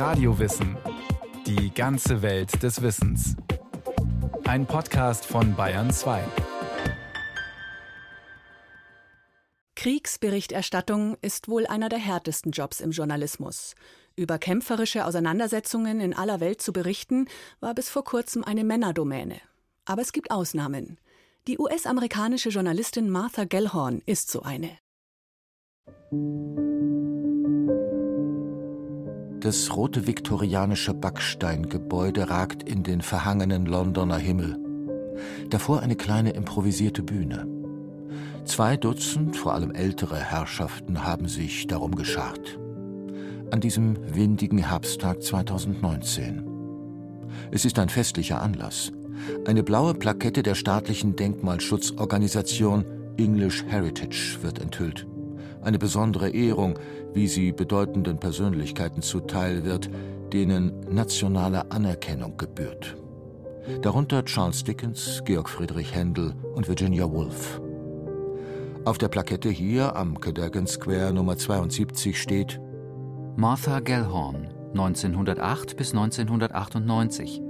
Radiowissen. 0.00 0.78
Die 1.46 1.74
ganze 1.74 2.22
Welt 2.22 2.62
des 2.62 2.80
Wissens. 2.80 3.36
Ein 4.44 4.64
Podcast 4.64 5.26
von 5.26 5.54
Bayern 5.54 5.92
2. 5.92 6.24
Kriegsberichterstattung 9.76 11.18
ist 11.20 11.48
wohl 11.48 11.66
einer 11.66 11.90
der 11.90 11.98
härtesten 11.98 12.52
Jobs 12.52 12.80
im 12.80 12.92
Journalismus. 12.92 13.74
Über 14.16 14.38
kämpferische 14.38 15.04
Auseinandersetzungen 15.04 16.00
in 16.00 16.14
aller 16.14 16.40
Welt 16.40 16.62
zu 16.62 16.72
berichten, 16.72 17.28
war 17.60 17.74
bis 17.74 17.90
vor 17.90 18.02
kurzem 18.02 18.42
eine 18.42 18.64
Männerdomäne. 18.64 19.38
Aber 19.84 20.00
es 20.00 20.12
gibt 20.12 20.30
Ausnahmen. 20.30 20.96
Die 21.46 21.58
US-amerikanische 21.58 22.48
Journalistin 22.48 23.10
Martha 23.10 23.44
Gellhorn 23.44 24.00
ist 24.06 24.30
so 24.30 24.40
eine. 24.40 24.78
Das 29.40 29.74
rote 29.74 30.06
viktorianische 30.06 30.92
Backsteingebäude 30.92 32.28
ragt 32.28 32.62
in 32.62 32.82
den 32.82 33.00
verhangenen 33.00 33.64
Londoner 33.64 34.18
Himmel. 34.18 34.58
Davor 35.48 35.80
eine 35.80 35.96
kleine 35.96 36.32
improvisierte 36.32 37.02
Bühne. 37.02 37.46
Zwei 38.44 38.76
Dutzend, 38.76 39.38
vor 39.38 39.54
allem 39.54 39.70
ältere 39.70 40.18
Herrschaften 40.18 41.04
haben 41.04 41.26
sich 41.26 41.66
darum 41.66 41.94
geschart. 41.94 42.58
An 43.50 43.60
diesem 43.60 43.96
windigen 44.14 44.58
Herbsttag 44.58 45.22
2019. 45.22 46.44
Es 47.50 47.64
ist 47.64 47.78
ein 47.78 47.88
festlicher 47.88 48.42
Anlass. 48.42 48.92
Eine 49.46 49.62
blaue 49.62 49.94
Plakette 49.94 50.42
der 50.42 50.54
staatlichen 50.54 51.16
Denkmalschutzorganisation 51.16 52.84
English 53.16 53.64
Heritage 53.66 54.38
wird 54.42 54.60
enthüllt. 54.60 55.06
Eine 55.62 55.78
besondere 55.78 56.30
Ehrung, 56.30 56.78
wie 57.12 57.26
sie 57.26 57.52
bedeutenden 57.52 58.18
Persönlichkeiten 58.18 59.02
zuteil 59.02 59.64
wird, 59.64 59.90
denen 60.32 60.80
nationale 60.90 61.70
Anerkennung 61.70 62.36
gebührt. 62.36 62.96
Darunter 63.82 64.24
Charles 64.24 64.64
Dickens, 64.64 65.22
Georg 65.24 65.48
Friedrich 65.48 65.94
Händel 65.94 66.34
und 66.54 66.66
Virginia 66.68 67.10
Woolf. 67.10 67.60
Auf 68.84 68.96
der 68.96 69.08
Plakette 69.08 69.50
hier 69.50 69.94
am 69.96 70.18
Cadogan 70.18 70.66
Square 70.66 71.12
Nummer 71.12 71.36
72 71.36 72.20
steht 72.20 72.58
Martha 73.36 73.80
Gellhorn, 73.80 74.48
1908 74.70 75.76
bis 75.76 75.92
1998. 75.92 77.42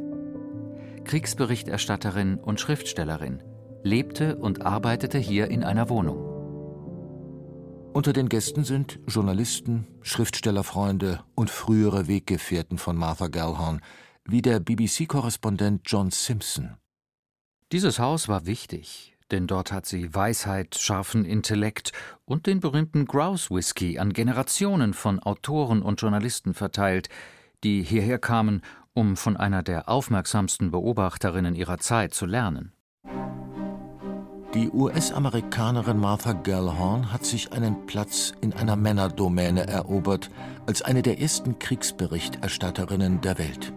Kriegsberichterstatterin 1.04 2.38
und 2.38 2.60
Schriftstellerin, 2.60 3.42
lebte 3.82 4.36
und 4.36 4.66
arbeitete 4.66 5.18
hier 5.18 5.50
in 5.50 5.64
einer 5.64 5.88
Wohnung. 5.88 6.29
Unter 7.92 8.12
den 8.12 8.28
Gästen 8.28 8.62
sind 8.62 9.00
Journalisten, 9.08 9.84
Schriftstellerfreunde 10.02 11.24
und 11.34 11.50
frühere 11.50 12.06
Weggefährten 12.06 12.78
von 12.78 12.96
Martha 12.96 13.26
Gellhorn, 13.26 13.80
wie 14.24 14.42
der 14.42 14.60
BBC-Korrespondent 14.60 15.82
John 15.86 16.12
Simpson. 16.12 16.76
Dieses 17.72 17.98
Haus 17.98 18.28
war 18.28 18.46
wichtig, 18.46 19.16
denn 19.32 19.48
dort 19.48 19.72
hat 19.72 19.86
sie 19.86 20.14
Weisheit, 20.14 20.76
scharfen 20.76 21.24
Intellekt 21.24 21.92
und 22.24 22.46
den 22.46 22.60
berühmten 22.60 23.06
Grouse 23.06 23.50
Whisky 23.50 23.98
an 23.98 24.12
Generationen 24.12 24.94
von 24.94 25.18
Autoren 25.18 25.82
und 25.82 26.00
Journalisten 26.00 26.54
verteilt, 26.54 27.08
die 27.64 27.82
hierher 27.82 28.20
kamen, 28.20 28.62
um 28.94 29.16
von 29.16 29.36
einer 29.36 29.64
der 29.64 29.88
aufmerksamsten 29.88 30.70
Beobachterinnen 30.70 31.56
ihrer 31.56 31.78
Zeit 31.78 32.14
zu 32.14 32.26
lernen. 32.26 32.72
Die 34.54 34.68
US-Amerikanerin 34.68 36.00
Martha 36.00 36.32
Gellhorn 36.32 37.12
hat 37.12 37.24
sich 37.24 37.52
einen 37.52 37.86
Platz 37.86 38.32
in 38.40 38.52
einer 38.52 38.74
Männerdomäne 38.74 39.68
erobert, 39.68 40.28
als 40.66 40.82
eine 40.82 41.02
der 41.02 41.20
ersten 41.20 41.60
Kriegsberichterstatterinnen 41.60 43.20
der 43.20 43.38
Welt. 43.38 43.72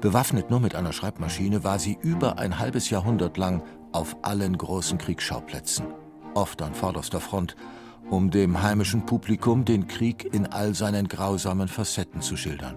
Bewaffnet 0.00 0.48
nur 0.48 0.60
mit 0.60 0.76
einer 0.76 0.92
Schreibmaschine 0.92 1.64
war 1.64 1.80
sie 1.80 1.98
über 2.02 2.38
ein 2.38 2.60
halbes 2.60 2.88
Jahrhundert 2.88 3.36
lang 3.36 3.64
auf 3.90 4.16
allen 4.22 4.56
großen 4.56 4.96
Kriegsschauplätzen, 4.96 5.86
oft 6.34 6.62
an 6.62 6.74
vorderster 6.74 7.18
Front, 7.18 7.56
um 8.10 8.30
dem 8.30 8.62
heimischen 8.62 9.06
Publikum 9.06 9.64
den 9.64 9.88
Krieg 9.88 10.32
in 10.32 10.46
all 10.46 10.72
seinen 10.76 11.08
grausamen 11.08 11.66
Facetten 11.66 12.22
zu 12.22 12.36
schildern. 12.36 12.76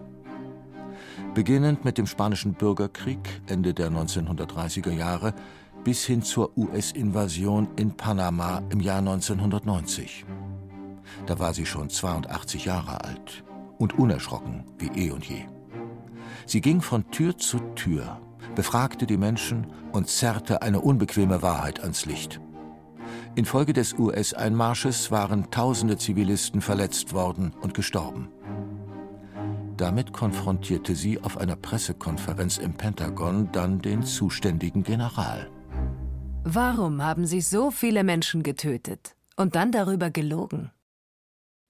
Beginnend 1.35 1.85
mit 1.85 1.99
dem 1.99 2.07
Spanischen 2.07 2.53
Bürgerkrieg 2.53 3.41
Ende 3.47 3.73
der 3.73 3.91
1930er 3.91 4.91
Jahre 4.91 5.33
bis 5.83 6.05
hin 6.05 6.21
zur 6.21 6.57
US-Invasion 6.57 7.67
in 7.75 7.95
Panama 7.95 8.61
im 8.69 8.79
Jahr 8.79 8.99
1990. 8.99 10.25
Da 11.25 11.39
war 11.39 11.53
sie 11.53 11.65
schon 11.65 11.89
82 11.89 12.65
Jahre 12.65 13.03
alt 13.03 13.43
und 13.77 13.97
unerschrocken 13.97 14.63
wie 14.77 15.07
eh 15.07 15.11
und 15.11 15.25
je. 15.25 15.43
Sie 16.45 16.61
ging 16.61 16.81
von 16.81 17.09
Tür 17.11 17.37
zu 17.37 17.59
Tür, 17.75 18.19
befragte 18.55 19.05
die 19.05 19.17
Menschen 19.17 19.67
und 19.91 20.09
zerrte 20.09 20.61
eine 20.61 20.81
unbequeme 20.81 21.41
Wahrheit 21.41 21.81
ans 21.81 22.05
Licht. 22.05 22.39
Infolge 23.35 23.73
des 23.73 23.93
US-Einmarsches 23.93 25.11
waren 25.11 25.49
tausende 25.49 25.97
Zivilisten 25.97 26.61
verletzt 26.61 27.13
worden 27.13 27.53
und 27.61 27.73
gestorben. 27.73 28.29
Damit 29.77 30.13
konfrontierte 30.13 30.95
sie 30.95 31.19
auf 31.21 31.37
einer 31.37 31.55
Pressekonferenz 31.55 32.57
im 32.57 32.73
Pentagon 32.73 33.49
dann 33.51 33.79
den 33.79 34.03
zuständigen 34.03 34.83
General. 34.83 35.49
Warum 36.45 37.01
haben 37.01 37.25
Sie 37.25 37.39
so 37.39 37.71
viele 37.71 38.03
Menschen 38.03 38.43
getötet 38.43 39.15
und 39.37 39.55
dann 39.55 39.71
darüber 39.71 40.09
gelogen? 40.09 40.71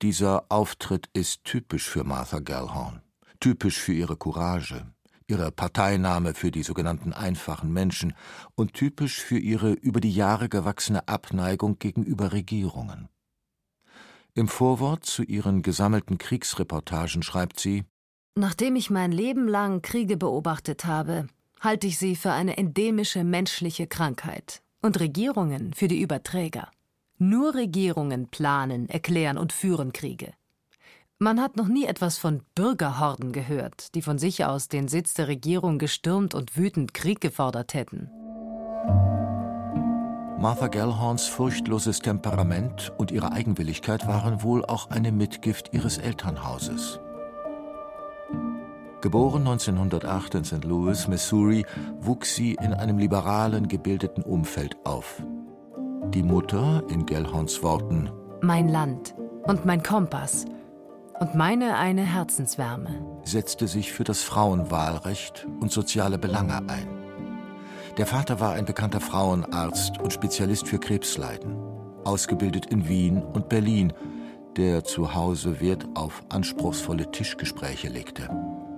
Dieser 0.02 0.46
Auftritt 0.50 1.10
ist 1.14 1.44
typisch 1.44 1.88
für 1.88 2.04
Martha 2.04 2.40
Gellhorn, 2.40 3.04
typisch 3.40 3.78
für 3.78 3.94
ihre 3.94 4.18
Courage, 4.18 4.88
ihre 5.28 5.52
Parteinahme 5.52 6.34
für 6.34 6.50
die 6.50 6.64
sogenannten 6.64 7.14
einfachen 7.14 7.72
Menschen 7.72 8.14
und 8.56 8.74
typisch 8.74 9.22
für 9.22 9.38
ihre 9.38 9.74
über 9.74 10.02
die 10.02 10.12
Jahre 10.12 10.50
gewachsene 10.50 11.08
Abneigung 11.08 11.78
gegenüber 11.78 12.34
Regierungen. 12.34 13.10
Im 14.34 14.48
Vorwort 14.48 15.06
zu 15.06 15.22
ihren 15.22 15.62
gesammelten 15.62 16.18
Kriegsreportagen 16.18 17.22
schreibt 17.22 17.60
sie 17.60 17.86
Nachdem 18.36 18.76
ich 18.76 18.90
mein 18.90 19.12
Leben 19.12 19.48
lang 19.48 19.84
Kriege 19.84 20.18
beobachtet 20.18 20.86
habe, 20.86 21.28
halte 21.64 21.88
ich 21.88 21.98
sie 21.98 22.16
für 22.16 22.32
eine 22.32 22.58
endemische 22.58 23.24
menschliche 23.24 23.88
Krankheit 23.88 24.62
und 24.82 25.00
Regierungen 25.00 25.74
für 25.74 25.88
die 25.88 26.02
Überträger. 26.02 26.70
Nur 27.18 27.56
Regierungen 27.56 28.28
planen, 28.28 28.90
erklären 28.90 29.38
und 29.38 29.54
führen 29.54 29.94
Kriege. 29.94 30.34
Man 31.20 31.40
hat 31.40 31.56
noch 31.56 31.70
nie 31.70 31.86
etwas 31.86 32.18
von 32.18 32.42
Bürgerhorden 32.54 33.32
gehört, 33.32 33.96
die 33.96 34.02
von 34.02 34.18
sich 34.18 34.44
aus 34.44 34.68
den 34.68 34.90
Sitz 34.90 35.14
der 35.14 35.30
Regierung 35.30 35.80
gestürmt 35.80 36.36
und 36.36 36.58
wütend 36.58 36.94
Krieg 36.94 37.22
gefordert 37.22 37.74
hätten. 37.74 38.10
Martha 40.38 40.68
Gellhorns 40.68 41.28
furchtloses 41.28 42.00
Temperament 42.00 42.92
und 42.98 43.12
ihre 43.12 43.32
Eigenwilligkeit 43.32 44.06
waren 44.06 44.44
wohl 44.44 44.66
auch 44.66 44.90
eine 44.90 45.14
Mitgift 45.14 45.74
ihres 45.74 45.98
Elternhauses. 45.98 47.00
Geboren 49.04 49.42
1908 49.42 50.36
in 50.36 50.44
St. 50.46 50.64
Louis, 50.64 51.10
Missouri, 51.10 51.66
wuchs 52.00 52.36
sie 52.36 52.54
in 52.54 52.74
einem 52.74 52.98
liberalen, 52.98 53.68
gebildeten 53.68 54.24
Umfeld 54.24 54.78
auf. 54.86 55.22
Die 56.14 56.24
Mutter, 56.24 56.82
in 56.88 57.06
Gellhorns 57.06 57.62
Worten, 57.62 58.10
Mein 58.42 58.70
Land 58.70 59.14
und 59.44 59.66
mein 59.66 59.84
Kompass 59.84 60.46
und 61.20 61.36
meine 61.36 61.76
eine 61.76 62.04
Herzenswärme, 62.04 63.06
setzte 63.26 63.68
sich 63.68 63.92
für 63.92 64.06
das 64.06 64.24
Frauenwahlrecht 64.24 65.48
und 65.60 65.70
soziale 65.70 66.18
Belange 66.18 66.60
ein. 66.70 66.88
Der 67.98 68.06
Vater 68.06 68.40
war 68.40 68.54
ein 68.54 68.64
bekannter 68.64 69.02
Frauenarzt 69.02 70.00
und 70.00 70.14
Spezialist 70.14 70.70
für 70.70 70.80
Krebsleiden, 70.80 71.58
ausgebildet 72.06 72.68
in 72.68 72.88
Wien 72.88 73.22
und 73.22 73.50
Berlin, 73.50 73.92
der 74.56 74.86
zu 74.86 75.14
Hause 75.14 75.60
Wert 75.60 75.86
auf 75.94 76.24
anspruchsvolle 76.30 77.12
Tischgespräche 77.12 77.90
legte. 77.90 78.30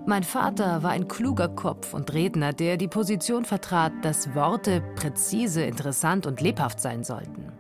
Mein 0.08 0.24
Vater 0.24 0.84
war 0.84 0.92
ein 0.92 1.08
kluger 1.08 1.48
Kopf 1.48 1.96
und 1.96 2.14
Redner, 2.14 2.54
der 2.54 2.78
die 2.78 2.88
Position 2.88 3.44
vertrat, 3.44 3.92
dass 4.04 4.36
Worte 4.36 4.82
präzise, 4.96 5.64
interessant 5.64 6.28
und 6.28 6.42
lebhaft 6.42 6.80
sein 6.80 7.04
sollten. 7.04 7.52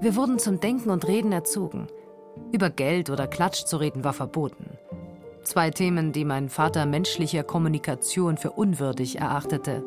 Wir 0.00 0.14
wurden 0.14 0.38
zum 0.38 0.60
Denken 0.60 0.90
und 0.90 1.08
Reden 1.08 1.32
erzogen. 1.32 1.86
Über 2.52 2.68
Geld 2.68 3.08
oder 3.08 3.26
Klatsch 3.26 3.64
zu 3.64 3.78
reden 3.78 4.04
war 4.04 4.12
verboten. 4.12 4.76
Zwei 5.44 5.70
Themen, 5.70 6.12
die 6.12 6.26
mein 6.26 6.50
Vater 6.50 6.84
menschlicher 6.84 7.42
Kommunikation 7.42 8.36
für 8.36 8.50
unwürdig 8.50 9.18
erachtete. 9.18 9.82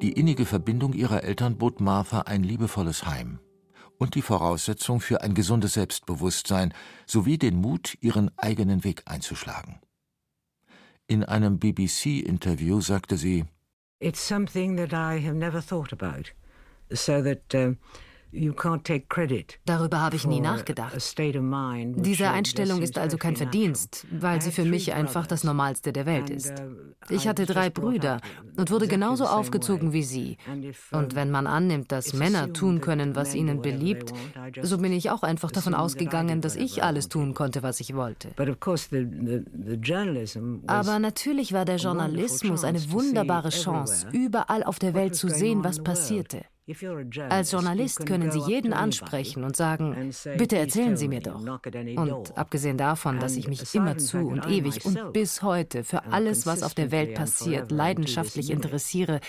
Die 0.00 0.12
innige 0.12 0.46
Verbindung 0.46 0.94
ihrer 0.94 1.24
Eltern 1.24 1.58
bot 1.58 1.80
Martha 1.80 2.22
ein 2.22 2.42
liebevolles 2.42 3.06
Heim 3.06 3.38
und 3.98 4.14
die 4.14 4.22
Voraussetzung 4.22 5.00
für 5.00 5.20
ein 5.20 5.34
gesundes 5.34 5.74
Selbstbewusstsein 5.74 6.72
sowie 7.06 7.36
den 7.36 7.60
Mut, 7.60 7.98
ihren 8.00 8.30
eigenen 8.38 8.82
Weg 8.82 9.02
einzuschlagen. 9.04 9.81
In 11.12 11.24
einem 11.24 11.58
BBC-Interview 11.58 12.80
sagte 12.80 13.18
sie: 13.18 13.44
It's 14.00 14.26
something 14.26 14.78
that 14.78 14.94
I 14.94 15.18
have 15.20 15.34
never 15.34 15.60
thought 15.60 15.92
about, 15.92 16.32
so 16.90 17.20
that 17.22 17.54
uh, 17.54 17.74
Darüber 19.64 20.00
habe 20.00 20.16
ich 20.16 20.26
nie 20.26 20.40
nachgedacht. 20.40 20.94
Diese 21.96 22.30
Einstellung 22.30 22.80
ist 22.80 22.96
also 22.98 23.18
kein 23.18 23.36
Verdienst, 23.36 24.06
weil 24.10 24.40
sie 24.40 24.50
für 24.50 24.64
mich 24.64 24.94
einfach 24.94 25.26
das 25.26 25.44
Normalste 25.44 25.92
der 25.92 26.06
Welt 26.06 26.30
ist. 26.30 26.50
Uh, 26.50 27.12
ich 27.14 27.28
hatte 27.28 27.44
drei 27.44 27.68
Brüder 27.68 28.20
und 28.56 28.70
wurde 28.70 28.88
genauso 28.88 29.26
aufgezogen 29.26 29.92
wie 29.92 30.02
sie. 30.02 30.38
Und 30.92 31.14
wenn 31.14 31.30
man 31.30 31.46
annimmt, 31.46 31.92
dass 31.92 32.14
Männer 32.14 32.52
tun 32.52 32.80
können, 32.80 33.14
was 33.14 33.34
ihnen 33.34 33.60
beliebt, 33.60 34.12
so 34.62 34.78
bin 34.78 34.92
ich 34.92 35.10
auch 35.10 35.22
einfach 35.22 35.50
davon 35.50 35.74
ausgegangen, 35.74 36.40
dass 36.40 36.56
ich 36.56 36.82
alles 36.82 37.08
tun 37.08 37.34
konnte, 37.34 37.62
was 37.62 37.80
ich 37.80 37.94
wollte. 37.94 38.30
Aber 40.66 40.98
natürlich 40.98 41.52
war 41.52 41.64
der 41.64 41.76
Journalismus 41.76 42.64
eine 42.64 42.90
wunderbare 42.90 43.50
Chance, 43.50 44.06
überall 44.12 44.62
auf 44.64 44.78
der 44.78 44.94
Welt 44.94 45.14
zu 45.14 45.28
sehen, 45.28 45.64
was 45.64 45.82
passierte. 45.82 46.42
Als 47.28 47.50
Journalist 47.50 48.06
können 48.06 48.30
Sie 48.30 48.38
jeden 48.38 48.72
ansprechen 48.72 49.42
und 49.42 49.56
sagen, 49.56 50.12
bitte 50.38 50.56
erzählen 50.56 50.96
Sie 50.96 51.08
mir 51.08 51.20
doch. 51.20 51.40
Und 51.40 52.38
abgesehen 52.38 52.78
davon, 52.78 53.18
dass 53.18 53.36
ich 53.36 53.48
mich 53.48 53.74
immerzu 53.74 54.18
und 54.18 54.46
ewig 54.46 54.84
und 54.84 55.12
bis 55.12 55.42
heute 55.42 55.82
für 55.82 56.04
alles, 56.04 56.46
was 56.46 56.62
auf 56.62 56.74
der 56.74 56.92
Welt 56.92 57.14
passiert, 57.14 57.72
leidenschaftlich 57.72 58.50
interessiere, 58.50 59.20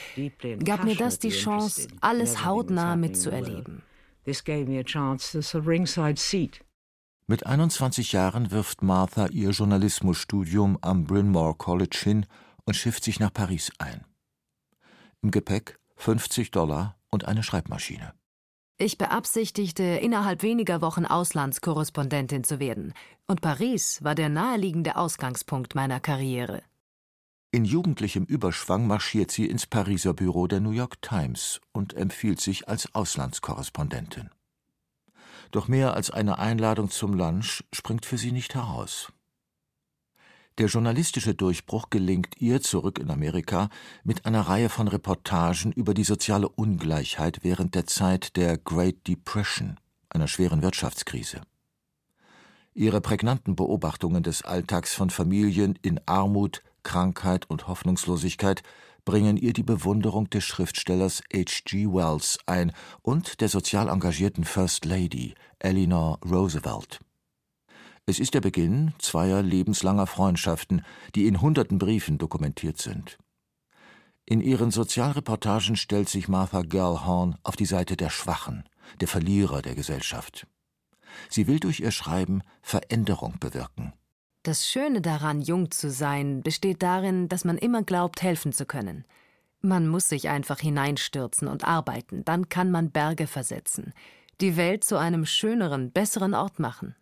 gab 0.63 0.83
mir 0.83 0.95
das 0.95 1.17
die 1.17 1.29
Chance, 1.29 1.87
alles 2.01 2.45
hautnah 2.45 2.95
mitzuerleben. 2.95 3.81
Mit 7.25 7.45
21 7.45 8.11
Jahren 8.11 8.51
wirft 8.51 8.83
Martha 8.83 9.27
ihr 9.27 9.49
Journalismusstudium 9.49 10.77
am 10.81 11.05
Bryn 11.05 11.31
Mawr 11.31 11.57
College 11.57 11.99
hin 12.03 12.25
und 12.65 12.75
schifft 12.75 13.03
sich 13.03 13.19
nach 13.19 13.33
Paris 13.33 13.71
ein. 13.79 14.05
Im 15.23 15.31
Gepäck 15.31 15.79
50 15.95 16.51
Dollar 16.51 16.95
und 17.13 17.25
eine 17.25 17.43
Schreibmaschine. 17.43 18.13
Ich 18.79 18.97
beabsichtigte, 18.97 19.83
innerhalb 19.83 20.41
weniger 20.41 20.81
Wochen 20.81 21.05
Auslandskorrespondentin 21.05 22.43
zu 22.43 22.59
werden, 22.59 22.93
und 23.27 23.39
Paris 23.39 24.03
war 24.03 24.15
der 24.15 24.29
naheliegende 24.29 24.95
Ausgangspunkt 24.97 25.75
meiner 25.75 25.99
Karriere. 25.99 26.63
In 27.51 27.65
jugendlichem 27.65 28.25
Überschwang 28.25 28.87
marschiert 28.87 29.29
sie 29.29 29.45
ins 29.45 29.67
Pariser 29.67 30.15
Büro 30.15 30.47
der 30.47 30.59
New 30.59 30.71
York 30.71 31.03
Times 31.03 31.61
und 31.71 31.93
empfiehlt 31.93 32.41
sich 32.41 32.67
als 32.67 32.95
Auslandskorrespondentin. 32.95 34.31
Doch 35.51 35.67
mehr 35.67 35.93
als 35.93 36.09
eine 36.09 36.39
Einladung 36.39 36.89
zum 36.89 37.13
Lunch 37.13 37.63
springt 37.71 38.07
für 38.07 38.17
sie 38.17 38.31
nicht 38.31 38.55
heraus. 38.55 39.13
Der 40.59 40.67
journalistische 40.67 41.33
Durchbruch 41.33 41.89
gelingt 41.89 42.39
ihr 42.39 42.61
zurück 42.61 42.99
in 42.99 43.09
Amerika 43.09 43.69
mit 44.03 44.27
einer 44.27 44.41
Reihe 44.41 44.69
von 44.69 44.87
Reportagen 44.87 45.71
über 45.71 45.95
die 45.95 46.03
soziale 46.03 46.47
Ungleichheit 46.47 47.39
während 47.41 47.73
der 47.73 47.87
Zeit 47.87 48.35
der 48.35 48.59
Great 48.59 49.07
Depression, 49.07 49.79
einer 50.09 50.27
schweren 50.27 50.61
Wirtschaftskrise. 50.61 51.41
Ihre 52.75 53.01
prägnanten 53.01 53.55
Beobachtungen 53.55 54.21
des 54.21 54.43
Alltags 54.43 54.93
von 54.93 55.09
Familien 55.09 55.77
in 55.81 55.99
Armut, 56.05 56.61
Krankheit 56.83 57.49
und 57.49 57.67
Hoffnungslosigkeit 57.67 58.61
bringen 59.05 59.37
ihr 59.37 59.53
die 59.53 59.63
Bewunderung 59.63 60.29
des 60.29 60.43
Schriftstellers 60.43 61.23
H.G. 61.33 61.87
Wells 61.87 62.37
ein 62.45 62.73
und 63.01 63.41
der 63.41 63.49
sozial 63.49 63.89
engagierten 63.89 64.43
First 64.43 64.85
Lady 64.85 65.33
Eleanor 65.59 66.19
Roosevelt. 66.23 66.99
Es 68.05 68.19
ist 68.19 68.33
der 68.33 68.41
Beginn 68.41 68.93
zweier 68.99 69.41
lebenslanger 69.41 70.07
Freundschaften, 70.07 70.83
die 71.15 71.25
in 71.25 71.39
hunderten 71.39 71.77
Briefen 71.77 72.17
dokumentiert 72.17 72.77
sind. 72.77 73.17
In 74.25 74.41
ihren 74.41 74.71
Sozialreportagen 74.71 75.77
stellt 75.77 76.09
sich 76.09 76.27
Martha 76.27 76.63
Gellhorn 76.63 77.37
auf 77.43 77.55
die 77.55 77.65
Seite 77.65 77.95
der 77.95 78.09
Schwachen, 78.09 78.63
der 78.99 79.07
Verlierer 79.07 79.61
der 79.61 79.75
Gesellschaft. 79.75 80.47
Sie 81.29 81.47
will 81.47 81.59
durch 81.59 81.79
ihr 81.79 81.91
Schreiben 81.91 82.41
Veränderung 82.61 83.37
bewirken. 83.39 83.93
Das 84.43 84.67
Schöne 84.67 84.99
daran, 84.99 85.41
jung 85.41 85.71
zu 85.71 85.89
sein, 85.89 86.41
besteht 86.41 86.83
darin, 86.83 87.29
dass 87.29 87.45
man 87.45 87.57
immer 87.57 87.83
glaubt, 87.83 88.21
helfen 88.21 88.51
zu 88.51 88.65
können. 88.65 89.05
Man 89.61 89.87
muss 89.87 90.09
sich 90.09 90.27
einfach 90.27 90.59
hineinstürzen 90.59 91.47
und 91.47 91.63
arbeiten, 91.63 92.25
dann 92.25 92.49
kann 92.49 92.69
man 92.69 92.91
Berge 92.91 93.27
versetzen, 93.27 93.93
die 94.41 94.57
Welt 94.57 94.83
zu 94.83 94.97
einem 94.97 95.25
schöneren, 95.25 95.91
besseren 95.91 96.33
Ort 96.33 96.59
machen. 96.59 96.95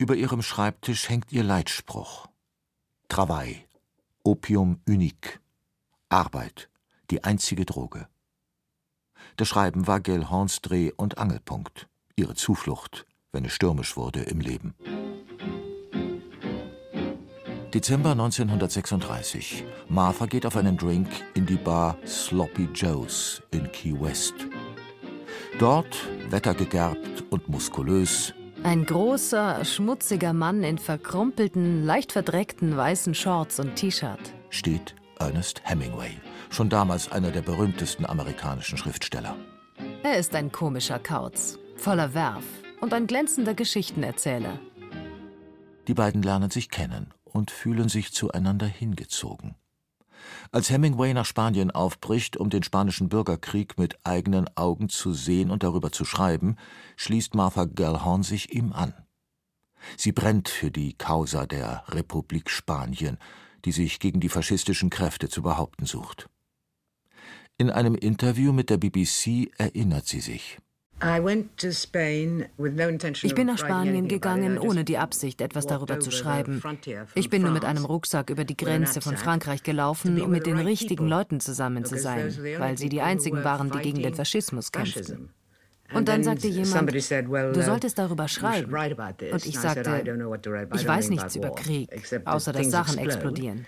Über 0.00 0.14
ihrem 0.14 0.42
Schreibtisch 0.42 1.08
hängt 1.08 1.32
ihr 1.32 1.42
Leitspruch. 1.42 2.28
Travail, 3.08 3.56
Opium 4.22 4.80
unique. 4.88 5.40
Arbeit, 6.08 6.70
die 7.10 7.24
einzige 7.24 7.66
Droge. 7.66 8.06
Das 9.36 9.48
Schreiben 9.48 9.88
war 9.88 9.98
Gellhorns 9.98 10.60
Dreh- 10.60 10.92
und 10.96 11.18
Angelpunkt, 11.18 11.88
ihre 12.14 12.36
Zuflucht, 12.36 13.06
wenn 13.32 13.44
es 13.44 13.52
stürmisch 13.52 13.96
wurde 13.96 14.20
im 14.20 14.38
Leben. 14.38 14.76
Dezember 17.74 18.12
1936. 18.12 19.64
Martha 19.88 20.26
geht 20.26 20.46
auf 20.46 20.56
einen 20.56 20.76
Drink 20.76 21.08
in 21.34 21.44
die 21.44 21.56
Bar 21.56 21.98
Sloppy 22.06 22.68
Joe's 22.72 23.42
in 23.50 23.70
Key 23.72 24.00
West. 24.00 24.34
Dort, 25.58 26.08
wettergegerbt 26.30 27.24
und 27.30 27.48
muskulös, 27.48 28.32
ein 28.62 28.84
großer, 28.84 29.64
schmutziger 29.64 30.32
Mann 30.32 30.62
in 30.62 30.78
verkrumpelten, 30.78 31.84
leicht 31.84 32.12
verdreckten 32.12 32.76
weißen 32.76 33.14
Shorts 33.14 33.60
und 33.60 33.76
T-Shirt. 33.76 34.20
Steht 34.50 34.94
Ernest 35.18 35.62
Hemingway, 35.64 36.12
schon 36.50 36.68
damals 36.68 37.10
einer 37.10 37.30
der 37.30 37.42
berühmtesten 37.42 38.06
amerikanischen 38.06 38.78
Schriftsteller. 38.78 39.36
Er 40.02 40.18
ist 40.18 40.34
ein 40.34 40.52
komischer 40.52 40.98
Kauz, 40.98 41.58
voller 41.76 42.14
Werf 42.14 42.44
und 42.80 42.92
ein 42.94 43.06
glänzender 43.06 43.54
Geschichtenerzähler. 43.54 44.58
Die 45.86 45.94
beiden 45.94 46.22
lernen 46.22 46.50
sich 46.50 46.70
kennen 46.70 47.14
und 47.24 47.50
fühlen 47.50 47.88
sich 47.88 48.12
zueinander 48.12 48.66
hingezogen. 48.66 49.54
Als 50.50 50.70
Hemingway 50.70 51.14
nach 51.14 51.26
Spanien 51.26 51.70
aufbricht, 51.70 52.36
um 52.36 52.50
den 52.50 52.62
spanischen 52.62 53.08
Bürgerkrieg 53.08 53.78
mit 53.78 53.98
eigenen 54.04 54.48
Augen 54.56 54.88
zu 54.88 55.12
sehen 55.12 55.50
und 55.50 55.62
darüber 55.62 55.92
zu 55.92 56.04
schreiben, 56.04 56.56
schließt 56.96 57.34
Martha 57.34 57.64
Gellhorn 57.64 58.22
sich 58.22 58.52
ihm 58.52 58.72
an. 58.72 58.94
Sie 59.96 60.12
brennt 60.12 60.48
für 60.48 60.70
die 60.70 60.94
Causa 60.94 61.46
der 61.46 61.84
Republik 61.88 62.50
Spanien, 62.50 63.18
die 63.64 63.72
sich 63.72 64.00
gegen 64.00 64.20
die 64.20 64.28
faschistischen 64.28 64.90
Kräfte 64.90 65.28
zu 65.28 65.42
behaupten 65.42 65.86
sucht. 65.86 66.28
In 67.56 67.70
einem 67.70 67.94
Interview 67.94 68.52
mit 68.52 68.70
der 68.70 68.76
BBC 68.76 69.50
erinnert 69.58 70.06
sie 70.06 70.20
sich. 70.20 70.58
Ich 73.22 73.34
bin 73.34 73.46
nach 73.46 73.58
Spanien 73.58 74.08
gegangen, 74.08 74.58
ohne 74.58 74.84
die 74.84 74.98
Absicht, 74.98 75.40
etwas 75.40 75.66
darüber 75.66 76.00
zu 76.00 76.10
schreiben. 76.10 76.60
Ich 77.14 77.30
bin 77.30 77.42
nur 77.42 77.52
mit 77.52 77.64
einem 77.64 77.84
Rucksack 77.84 78.30
über 78.30 78.44
die 78.44 78.56
Grenze 78.56 79.00
von 79.00 79.16
Frankreich 79.16 79.62
gelaufen, 79.62 80.20
um 80.20 80.30
mit 80.30 80.46
den 80.46 80.58
richtigen 80.58 81.06
Leuten 81.06 81.40
zusammen 81.40 81.84
zu 81.84 81.98
sein, 81.98 82.36
weil 82.58 82.78
sie 82.78 82.88
die 82.88 83.00
einzigen 83.00 83.44
waren, 83.44 83.70
die 83.70 83.78
gegen 83.78 84.02
den 84.02 84.14
Faschismus 84.14 84.72
kämpften. 84.72 85.30
Und 85.94 86.08
dann 86.08 86.22
sagte 86.22 86.48
jemand, 86.48 86.92
du 86.92 87.62
solltest 87.62 87.98
darüber 87.98 88.28
schreiben. 88.28 88.74
Und 88.74 89.46
ich 89.46 89.58
sagte, 89.58 90.02
ich 90.74 90.86
weiß 90.86 91.10
nichts 91.10 91.36
über 91.36 91.54
Krieg, 91.54 91.90
außer 92.24 92.52
dass 92.52 92.70
Sachen 92.70 92.98
explodieren. 92.98 93.66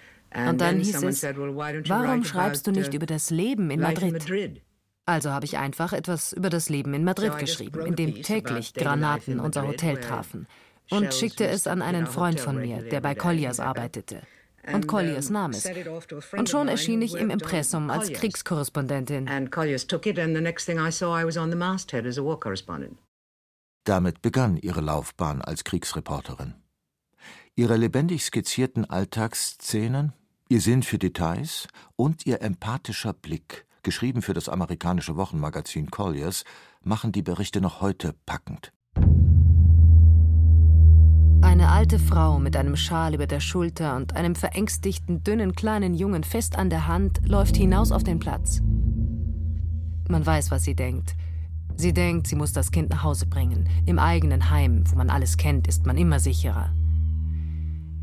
Und 0.48 0.60
dann 0.60 0.78
hieß 0.78 1.02
es, 1.02 1.22
warum 1.22 2.24
schreibst 2.24 2.66
du 2.66 2.72
nicht 2.72 2.92
über 2.92 3.06
das 3.06 3.30
Leben 3.30 3.70
in 3.70 3.80
Madrid? 3.80 4.62
Also 5.10 5.32
habe 5.32 5.44
ich 5.44 5.58
einfach 5.58 5.92
etwas 5.92 6.32
über 6.32 6.50
das 6.50 6.68
Leben 6.68 6.94
in 6.94 7.02
Madrid 7.02 7.36
geschrieben, 7.36 7.84
in 7.84 7.96
dem 7.96 8.22
täglich 8.22 8.74
Granaten 8.74 9.40
unser 9.40 9.66
Hotel 9.66 9.96
trafen, 9.96 10.46
und 10.88 11.12
schickte 11.12 11.48
es 11.48 11.66
an 11.66 11.82
einen 11.82 12.06
Freund 12.06 12.38
von 12.38 12.56
mir, 12.56 12.82
der 12.82 13.00
bei 13.00 13.16
Colliers 13.16 13.58
arbeitete. 13.58 14.22
Und 14.72 14.86
Colliers 14.86 15.28
nahm 15.28 15.50
es. 15.50 15.68
Und 16.36 16.48
schon 16.48 16.68
erschien 16.68 17.02
ich 17.02 17.14
im 17.16 17.30
Impressum 17.30 17.90
als 17.90 18.12
Kriegskorrespondentin. 18.12 19.28
Damit 23.82 24.22
begann 24.22 24.56
ihre 24.58 24.80
Laufbahn 24.80 25.42
als 25.42 25.64
Kriegsreporterin. 25.64 26.54
Ihre 27.56 27.76
lebendig 27.76 28.24
skizzierten 28.24 28.88
Alltagsszenen, 28.88 30.12
ihr 30.48 30.60
Sinn 30.60 30.84
für 30.84 30.98
Details 30.98 31.66
und 31.96 32.26
ihr 32.26 32.42
empathischer 32.42 33.12
Blick 33.12 33.66
geschrieben 33.82 34.22
für 34.22 34.34
das 34.34 34.48
amerikanische 34.48 35.16
Wochenmagazin 35.16 35.90
Colliers, 35.90 36.44
machen 36.82 37.12
die 37.12 37.22
Berichte 37.22 37.60
noch 37.60 37.80
heute 37.80 38.14
packend. 38.26 38.72
Eine 41.42 41.68
alte 41.70 41.98
Frau 41.98 42.38
mit 42.38 42.56
einem 42.56 42.76
Schal 42.76 43.14
über 43.14 43.26
der 43.26 43.40
Schulter 43.40 43.96
und 43.96 44.14
einem 44.14 44.34
verängstigten, 44.34 45.24
dünnen 45.24 45.54
kleinen 45.54 45.94
Jungen 45.94 46.24
fest 46.24 46.56
an 46.56 46.70
der 46.70 46.86
Hand 46.86 47.20
läuft 47.26 47.56
hinaus 47.56 47.92
auf 47.92 48.04
den 48.04 48.18
Platz. 48.18 48.60
Man 50.08 50.24
weiß, 50.24 50.50
was 50.50 50.64
sie 50.64 50.74
denkt. 50.74 51.14
Sie 51.76 51.92
denkt, 51.92 52.26
sie 52.26 52.36
muss 52.36 52.52
das 52.52 52.70
Kind 52.72 52.90
nach 52.90 53.02
Hause 53.02 53.26
bringen. 53.26 53.68
Im 53.86 53.98
eigenen 53.98 54.50
Heim, 54.50 54.84
wo 54.90 54.96
man 54.96 55.08
alles 55.08 55.36
kennt, 55.36 55.66
ist 55.66 55.86
man 55.86 55.96
immer 55.96 56.20
sicherer. 56.20 56.74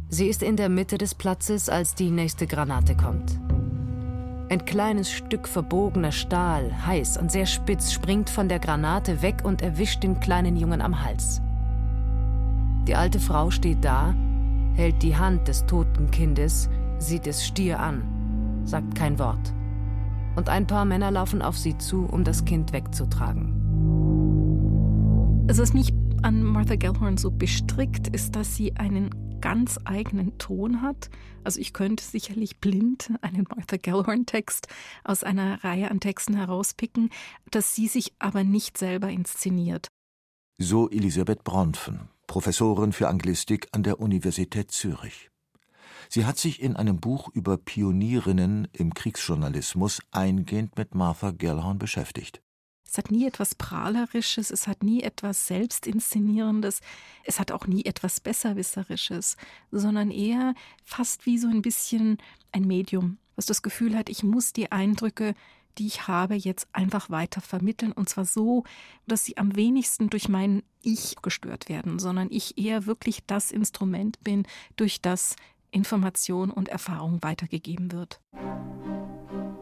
Sie 0.09 0.27
ist 0.27 0.41
in 0.41 0.55
der 0.55 0.69
Mitte 0.69 0.97
des 0.97 1.13
Platzes, 1.13 1.69
als 1.69 1.93
die 1.93 2.09
nächste 2.09 2.47
Granate 2.47 2.95
kommt. 2.95 3.39
Ein 4.49 4.63
kleines 4.63 5.11
Stück 5.11 5.45
verbogener 5.45 6.13
Stahl, 6.13 6.71
heiß 6.85 7.17
und 7.17 7.29
sehr 7.31 7.45
spitz, 7.45 7.91
springt 7.91 8.29
von 8.29 8.47
der 8.47 8.59
Granate 8.59 9.21
weg 9.21 9.41
und 9.43 9.61
erwischt 9.61 10.03
den 10.03 10.21
kleinen 10.21 10.55
Jungen 10.55 10.81
am 10.81 11.03
Hals. 11.03 11.41
Die 12.87 12.95
alte 12.95 13.19
Frau 13.19 13.51
steht 13.51 13.83
da, 13.83 14.15
hält 14.75 15.03
die 15.03 15.17
Hand 15.17 15.49
des 15.49 15.65
toten 15.65 16.11
Kindes, 16.11 16.69
sieht 16.97 17.27
es 17.27 17.45
stier 17.45 17.81
an, 17.81 18.61
sagt 18.63 18.95
kein 18.95 19.19
Wort. 19.19 19.53
Und 20.37 20.47
ein 20.47 20.65
paar 20.65 20.85
Männer 20.85 21.11
laufen 21.11 21.41
auf 21.41 21.57
sie 21.57 21.77
zu, 21.77 22.05
um 22.05 22.23
das 22.23 22.45
Kind 22.45 22.71
wegzutragen. 22.71 23.53
Also 25.49 25.61
was 25.61 25.73
mich 25.73 25.93
an 26.21 26.41
Martha 26.41 26.77
Gellhorn 26.77 27.17
so 27.17 27.31
bestrickt, 27.31 28.07
ist, 28.07 28.37
dass 28.37 28.55
sie 28.55 28.77
einen 28.77 29.09
ganz 29.47 29.79
eigenen 29.85 30.37
Ton 30.39 30.81
hat. 30.81 31.09
Also 31.45 31.61
ich 31.61 31.71
könnte 31.71 32.03
sicherlich 32.03 32.59
blind 32.59 33.13
einen 33.21 33.45
Martha 33.55 33.77
Gellhorn-Text 33.77 34.67
aus 35.05 35.23
einer 35.23 35.63
Reihe 35.63 35.89
an 35.89 36.01
Texten 36.01 36.35
herauspicken, 36.35 37.11
dass 37.49 37.73
sie 37.73 37.87
sich 37.87 38.11
aber 38.19 38.43
nicht 38.43 38.77
selber 38.77 39.07
inszeniert. 39.07 39.87
So 40.57 40.89
Elisabeth 40.89 41.45
Bronfen, 41.45 42.09
Professorin 42.27 42.91
für 42.91 43.07
Anglistik 43.07 43.69
an 43.71 43.83
der 43.83 44.01
Universität 44.01 44.71
Zürich. 44.71 45.29
Sie 46.09 46.25
hat 46.25 46.37
sich 46.37 46.61
in 46.61 46.75
einem 46.75 46.99
Buch 46.99 47.29
über 47.33 47.55
Pionierinnen 47.55 48.67
im 48.73 48.93
Kriegsjournalismus 48.93 50.01
eingehend 50.11 50.77
mit 50.77 50.93
Martha 50.93 51.31
Gellhorn 51.31 51.79
beschäftigt. 51.79 52.41
Es 52.89 52.97
hat 52.97 53.11
nie 53.11 53.27
etwas 53.27 53.55
Prahlerisches, 53.55 54.49
es 54.49 54.67
hat 54.67 54.83
nie 54.83 55.03
etwas 55.03 55.47
Selbstinszenierendes, 55.47 56.81
es 57.25 57.39
hat 57.39 57.51
auch 57.51 57.67
nie 57.67 57.85
etwas 57.85 58.19
Besserwisserisches, 58.19 59.35
sondern 59.71 60.09
eher 60.09 60.53
fast 60.83 61.25
wie 61.25 61.37
so 61.37 61.47
ein 61.47 61.61
bisschen 61.61 62.17
ein 62.51 62.65
Medium, 62.65 63.17
was 63.35 63.45
das 63.45 63.61
Gefühl 63.61 63.95
hat, 63.95 64.09
ich 64.09 64.23
muss 64.23 64.53
die 64.53 64.71
Eindrücke, 64.71 65.35
die 65.77 65.87
ich 65.87 66.07
habe, 66.07 66.35
jetzt 66.35 66.67
einfach 66.73 67.09
weiter 67.09 67.41
vermitteln 67.41 67.91
und 67.91 68.09
zwar 68.09 68.25
so, 68.25 68.63
dass 69.05 69.25
sie 69.25 69.37
am 69.37 69.55
wenigsten 69.55 70.09
durch 70.09 70.27
mein 70.27 70.63
Ich 70.81 71.15
gestört 71.21 71.69
werden, 71.69 71.99
sondern 71.99 72.29
ich 72.31 72.57
eher 72.57 72.85
wirklich 72.85 73.25
das 73.27 73.51
Instrument 73.51 74.23
bin, 74.23 74.47
durch 74.75 75.01
das 75.01 75.35
Information 75.71 76.49
und 76.49 76.69
Erfahrung 76.69 77.21
weitergegeben 77.21 77.91
wird. 77.91 78.19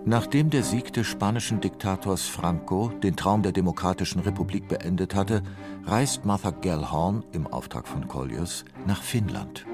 Nachdem 0.07 0.51
der 0.51 0.61
Sieg 0.61 0.93
des 0.93 1.07
spanischen 1.07 1.61
Diktators 1.61 2.27
Franco 2.27 2.89
den 3.01 3.15
Traum 3.15 3.41
der 3.41 3.51
Demokratischen 3.51 4.19
Republik 4.19 4.67
beendet 4.67 5.15
hatte, 5.15 5.41
reist 5.83 6.25
Martha 6.25 6.51
Gellhorn 6.51 7.23
im 7.31 7.47
Auftrag 7.47 7.87
von 7.87 8.07
Colliers 8.07 8.65
nach 8.85 9.01
Finnland. 9.01 9.65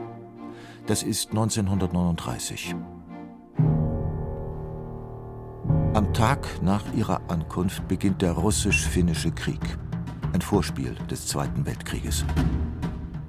Das 0.88 1.04
ist 1.04 1.32
1939. 1.32 2.76
Am 5.94 6.14
Tag 6.14 6.48
nach 6.62 6.86
ihrer 6.94 7.20
Ankunft 7.30 7.86
beginnt 7.90 8.22
der 8.22 8.32
russisch-finnische 8.32 9.32
Krieg, 9.32 9.60
ein 10.32 10.40
Vorspiel 10.40 10.96
des 11.10 11.28
Zweiten 11.28 11.66
Weltkrieges. 11.66 12.24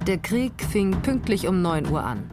Der 0.07 0.19
Krieg 0.19 0.53
fing 0.63 1.01
pünktlich 1.01 1.49
um 1.49 1.61
9 1.61 1.89
Uhr 1.89 2.01
an. 2.01 2.31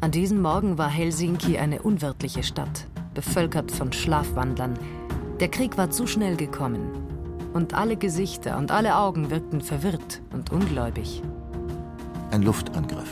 An 0.00 0.10
diesem 0.10 0.42
Morgen 0.42 0.76
war 0.76 0.90
Helsinki 0.90 1.56
eine 1.58 1.82
unwirtliche 1.82 2.42
Stadt 2.42 2.88
bevölkert 3.16 3.72
von 3.72 3.92
Schlafwandlern. 3.92 4.74
Der 5.40 5.48
Krieg 5.48 5.76
war 5.76 5.90
zu 5.90 6.06
schnell 6.06 6.36
gekommen. 6.36 6.82
Und 7.54 7.74
alle 7.74 7.96
Gesichter 7.96 8.58
und 8.58 8.70
alle 8.70 8.96
Augen 8.96 9.30
wirkten 9.30 9.62
verwirrt 9.62 10.20
und 10.32 10.52
ungläubig. 10.52 11.22
Ein 12.30 12.42
Luftangriff. 12.42 13.10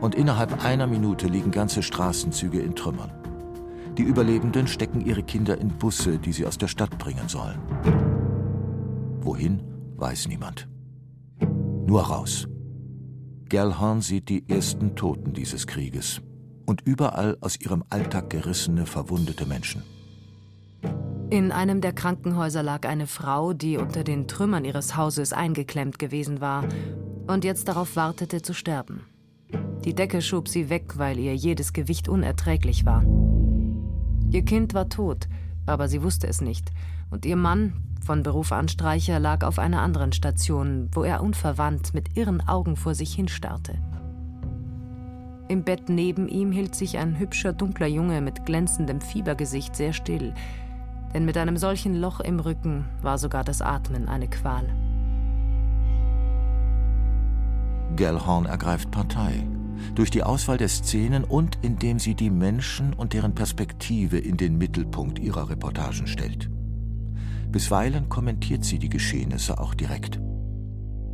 Und 0.00 0.14
innerhalb 0.14 0.64
einer 0.64 0.86
Minute 0.86 1.28
liegen 1.28 1.50
ganze 1.50 1.82
Straßenzüge 1.82 2.60
in 2.60 2.74
Trümmern. 2.74 3.12
Die 3.98 4.02
Überlebenden 4.02 4.66
stecken 4.66 5.04
ihre 5.04 5.22
Kinder 5.22 5.58
in 5.58 5.68
Busse, 5.68 6.18
die 6.18 6.32
sie 6.32 6.46
aus 6.46 6.58
der 6.58 6.68
Stadt 6.68 6.98
bringen 6.98 7.28
sollen. 7.28 7.60
Wohin, 9.20 9.62
weiß 9.96 10.28
niemand. 10.28 10.68
Nur 11.86 12.02
raus. 12.02 12.48
Gellhorn 13.48 14.00
sieht 14.00 14.28
die 14.28 14.48
ersten 14.48 14.96
Toten 14.96 15.32
dieses 15.32 15.66
Krieges 15.66 16.22
und 16.66 16.82
überall 16.82 17.38
aus 17.40 17.58
ihrem 17.58 17.84
Alltag 17.90 18.30
gerissene, 18.30 18.86
verwundete 18.86 19.46
Menschen. 19.46 19.82
In 21.30 21.50
einem 21.50 21.80
der 21.80 21.92
Krankenhäuser 21.92 22.62
lag 22.62 22.86
eine 22.86 23.06
Frau, 23.06 23.52
die 23.52 23.78
unter 23.78 24.04
den 24.04 24.28
Trümmern 24.28 24.64
ihres 24.64 24.96
Hauses 24.96 25.32
eingeklemmt 25.32 25.98
gewesen 25.98 26.40
war 26.40 26.64
und 27.26 27.44
jetzt 27.44 27.68
darauf 27.68 27.96
wartete 27.96 28.42
zu 28.42 28.54
sterben. 28.54 29.06
Die 29.84 29.94
Decke 29.94 30.22
schob 30.22 30.48
sie 30.48 30.68
weg, 30.68 30.98
weil 30.98 31.18
ihr 31.18 31.34
jedes 31.34 31.72
Gewicht 31.72 32.08
unerträglich 32.08 32.84
war. 32.84 33.02
Ihr 34.30 34.44
Kind 34.44 34.74
war 34.74 34.88
tot, 34.88 35.28
aber 35.66 35.88
sie 35.88 36.02
wusste 36.02 36.26
es 36.26 36.40
nicht, 36.40 36.72
und 37.10 37.24
ihr 37.24 37.36
Mann, 37.36 37.72
von 38.04 38.22
Beruf 38.22 38.52
Anstreicher, 38.52 39.18
lag 39.18 39.44
auf 39.44 39.58
einer 39.58 39.82
anderen 39.82 40.12
Station, 40.12 40.88
wo 40.92 41.02
er 41.02 41.22
unverwandt 41.22 41.94
mit 41.94 42.16
irren 42.16 42.40
Augen 42.46 42.76
vor 42.76 42.94
sich 42.94 43.14
hinstarrte. 43.14 43.78
Im 45.48 45.62
Bett 45.62 45.88
neben 45.88 46.28
ihm 46.28 46.50
hielt 46.50 46.74
sich 46.74 46.98
ein 46.98 47.18
hübscher, 47.18 47.52
dunkler 47.52 47.86
Junge 47.86 48.20
mit 48.20 48.44
glänzendem 48.46 49.00
Fiebergesicht 49.00 49.76
sehr 49.76 49.92
still, 49.92 50.34
denn 51.14 51.24
mit 51.24 51.36
einem 51.38 51.56
solchen 51.56 51.94
Loch 51.94 52.20
im 52.20 52.40
Rücken 52.40 52.84
war 53.00 53.16
sogar 53.16 53.44
das 53.44 53.62
Atmen 53.62 54.08
eine 54.08 54.28
Qual. 54.28 54.64
Gellhorn 57.94 58.46
ergreift 58.46 58.90
Partei. 58.90 59.46
Durch 59.94 60.10
die 60.10 60.22
Auswahl 60.22 60.58
der 60.58 60.68
Szenen 60.68 61.22
und 61.22 61.58
indem 61.62 61.98
sie 61.98 62.14
die 62.14 62.30
Menschen 62.30 62.92
und 62.92 63.12
deren 63.12 63.34
Perspektive 63.34 64.18
in 64.18 64.36
den 64.36 64.58
Mittelpunkt 64.58 65.18
ihrer 65.18 65.48
Reportagen 65.48 66.06
stellt. 66.06 66.50
Bisweilen 67.50 68.08
kommentiert 68.08 68.64
sie 68.64 68.78
die 68.78 68.88
Geschehnisse 68.88 69.58
auch 69.58 69.74
direkt. 69.74 70.20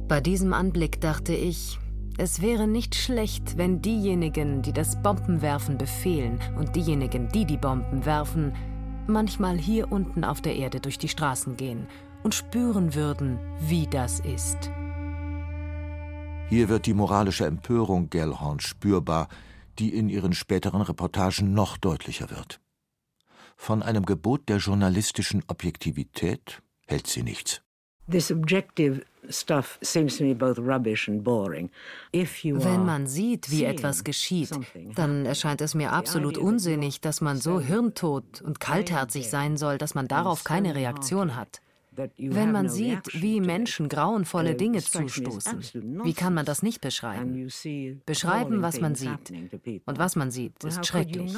Bei 0.08 0.20
diesem 0.20 0.52
Anblick 0.52 1.00
dachte 1.00 1.34
ich, 1.34 1.78
es 2.18 2.42
wäre 2.42 2.66
nicht 2.66 2.94
schlecht, 2.94 3.56
wenn 3.56 3.80
diejenigen, 3.82 4.62
die 4.62 4.72
das 4.72 5.02
Bombenwerfen 5.02 5.78
befehlen 5.78 6.38
und 6.58 6.76
diejenigen, 6.76 7.28
die 7.28 7.44
die 7.44 7.56
Bomben 7.56 8.04
werfen, 8.04 8.54
manchmal 9.06 9.56
hier 9.58 9.90
unten 9.90 10.24
auf 10.24 10.40
der 10.40 10.56
Erde 10.56 10.80
durch 10.80 10.98
die 10.98 11.08
Straßen 11.08 11.56
gehen 11.56 11.86
und 12.22 12.34
spüren 12.34 12.94
würden, 12.94 13.38
wie 13.60 13.86
das 13.86 14.20
ist. 14.20 14.70
Hier 16.48 16.68
wird 16.68 16.86
die 16.86 16.94
moralische 16.94 17.46
Empörung 17.46 18.10
Gellhorn 18.10 18.60
spürbar, 18.60 19.28
die 19.78 19.94
in 19.94 20.08
ihren 20.08 20.34
späteren 20.34 20.82
Reportagen 20.82 21.54
noch 21.54 21.78
deutlicher 21.78 22.30
wird. 22.30 22.60
Von 23.56 23.82
einem 23.82 24.04
Gebot 24.04 24.48
der 24.48 24.58
journalistischen 24.58 25.42
Objektivität 25.46 26.62
hält 26.86 27.06
sie 27.06 27.22
nichts. 27.22 27.61
Wenn 28.06 28.44
man 32.84 33.06
sieht, 33.06 33.50
wie 33.50 33.64
etwas 33.64 34.04
geschieht, 34.04 34.50
dann 34.94 35.26
erscheint 35.26 35.60
es 35.60 35.74
mir 35.74 35.92
absolut 35.92 36.36
unsinnig, 36.38 37.00
dass 37.00 37.20
man 37.20 37.38
so 37.38 37.60
hirntot 37.60 38.42
und 38.42 38.58
kaltherzig 38.60 39.30
sein 39.30 39.56
soll, 39.56 39.78
dass 39.78 39.94
man 39.94 40.08
darauf 40.08 40.42
keine 40.44 40.74
Reaktion 40.74 41.36
hat. 41.36 41.60
Wenn 42.16 42.52
man 42.52 42.68
sieht, 42.68 43.22
wie 43.22 43.40
Menschen 43.40 43.88
grauenvolle 43.88 44.54
Dinge 44.54 44.82
zustoßen, 44.82 45.62
wie 46.04 46.14
kann 46.14 46.34
man 46.34 46.46
das 46.46 46.62
nicht 46.62 46.80
beschreiben? 46.80 47.48
Beschreiben, 48.06 48.62
was 48.62 48.80
man 48.80 48.94
sieht. 48.94 49.30
Und 49.84 49.98
was 49.98 50.16
man 50.16 50.30
sieht, 50.30 50.64
ist 50.64 50.86
schrecklich. 50.86 51.34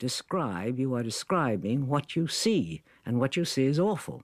Describe, 0.00 0.80
you 0.80 0.94
are 0.94 1.04
describing 1.04 1.86
what 1.88 2.12
you 2.12 2.26
see, 2.26 2.82
and 3.04 3.18
what 3.18 3.36
you 3.36 3.44
see 3.44 3.66
is 3.66 3.78
awful. 3.78 4.22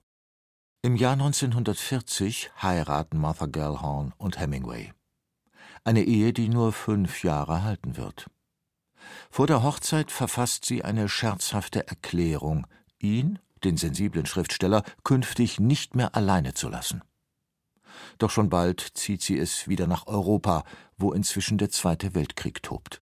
Im 0.87 0.95
Jahr 0.95 1.11
1940 1.11 2.49
heiraten 2.61 3.17
Martha 3.17 3.45
Gellhorn 3.45 4.13
und 4.17 4.39
Hemingway. 4.39 4.93
Eine 5.83 6.03
Ehe, 6.03 6.31
die 6.31 6.47
nur 6.47 6.71
fünf 6.71 7.25
Jahre 7.25 7.61
halten 7.61 7.97
wird. 7.97 8.27
Vor 9.29 9.47
der 9.47 9.63
Hochzeit 9.63 10.11
verfasst 10.11 10.63
sie 10.63 10.85
eine 10.85 11.09
scherzhafte 11.09 11.85
Erklärung, 11.89 12.67
ihn, 12.99 13.37
den 13.65 13.75
sensiblen 13.75 14.25
Schriftsteller, 14.25 14.83
künftig 15.03 15.59
nicht 15.59 15.93
mehr 15.93 16.15
alleine 16.15 16.53
zu 16.53 16.69
lassen. 16.69 17.01
Doch 18.17 18.29
schon 18.29 18.47
bald 18.47 18.79
zieht 18.93 19.21
sie 19.21 19.37
es 19.37 19.67
wieder 19.67 19.87
nach 19.87 20.07
Europa, 20.07 20.63
wo 20.97 21.11
inzwischen 21.11 21.57
der 21.57 21.69
Zweite 21.69 22.15
Weltkrieg 22.15 22.63
tobt. 22.63 23.01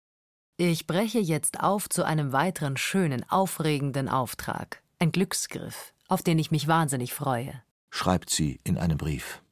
Ich 0.55 0.87
breche 0.87 1.19
jetzt 1.19 1.59
auf 1.59 1.89
zu 1.89 2.05
einem 2.05 2.31
weiteren 2.31 2.77
schönen, 2.77 3.29
aufregenden 3.29 4.07
Auftrag. 4.07 4.81
Ein 4.99 5.11
Glücksgriff 5.11 5.93
auf 6.13 6.21
den 6.21 6.37
ich 6.37 6.51
mich 6.51 6.67
wahnsinnig 6.67 7.13
freue, 7.13 7.61
schreibt 7.93 8.31
sie 8.31 8.59
in 8.63 8.79
einem 8.79 8.97
Brief. 8.97 9.43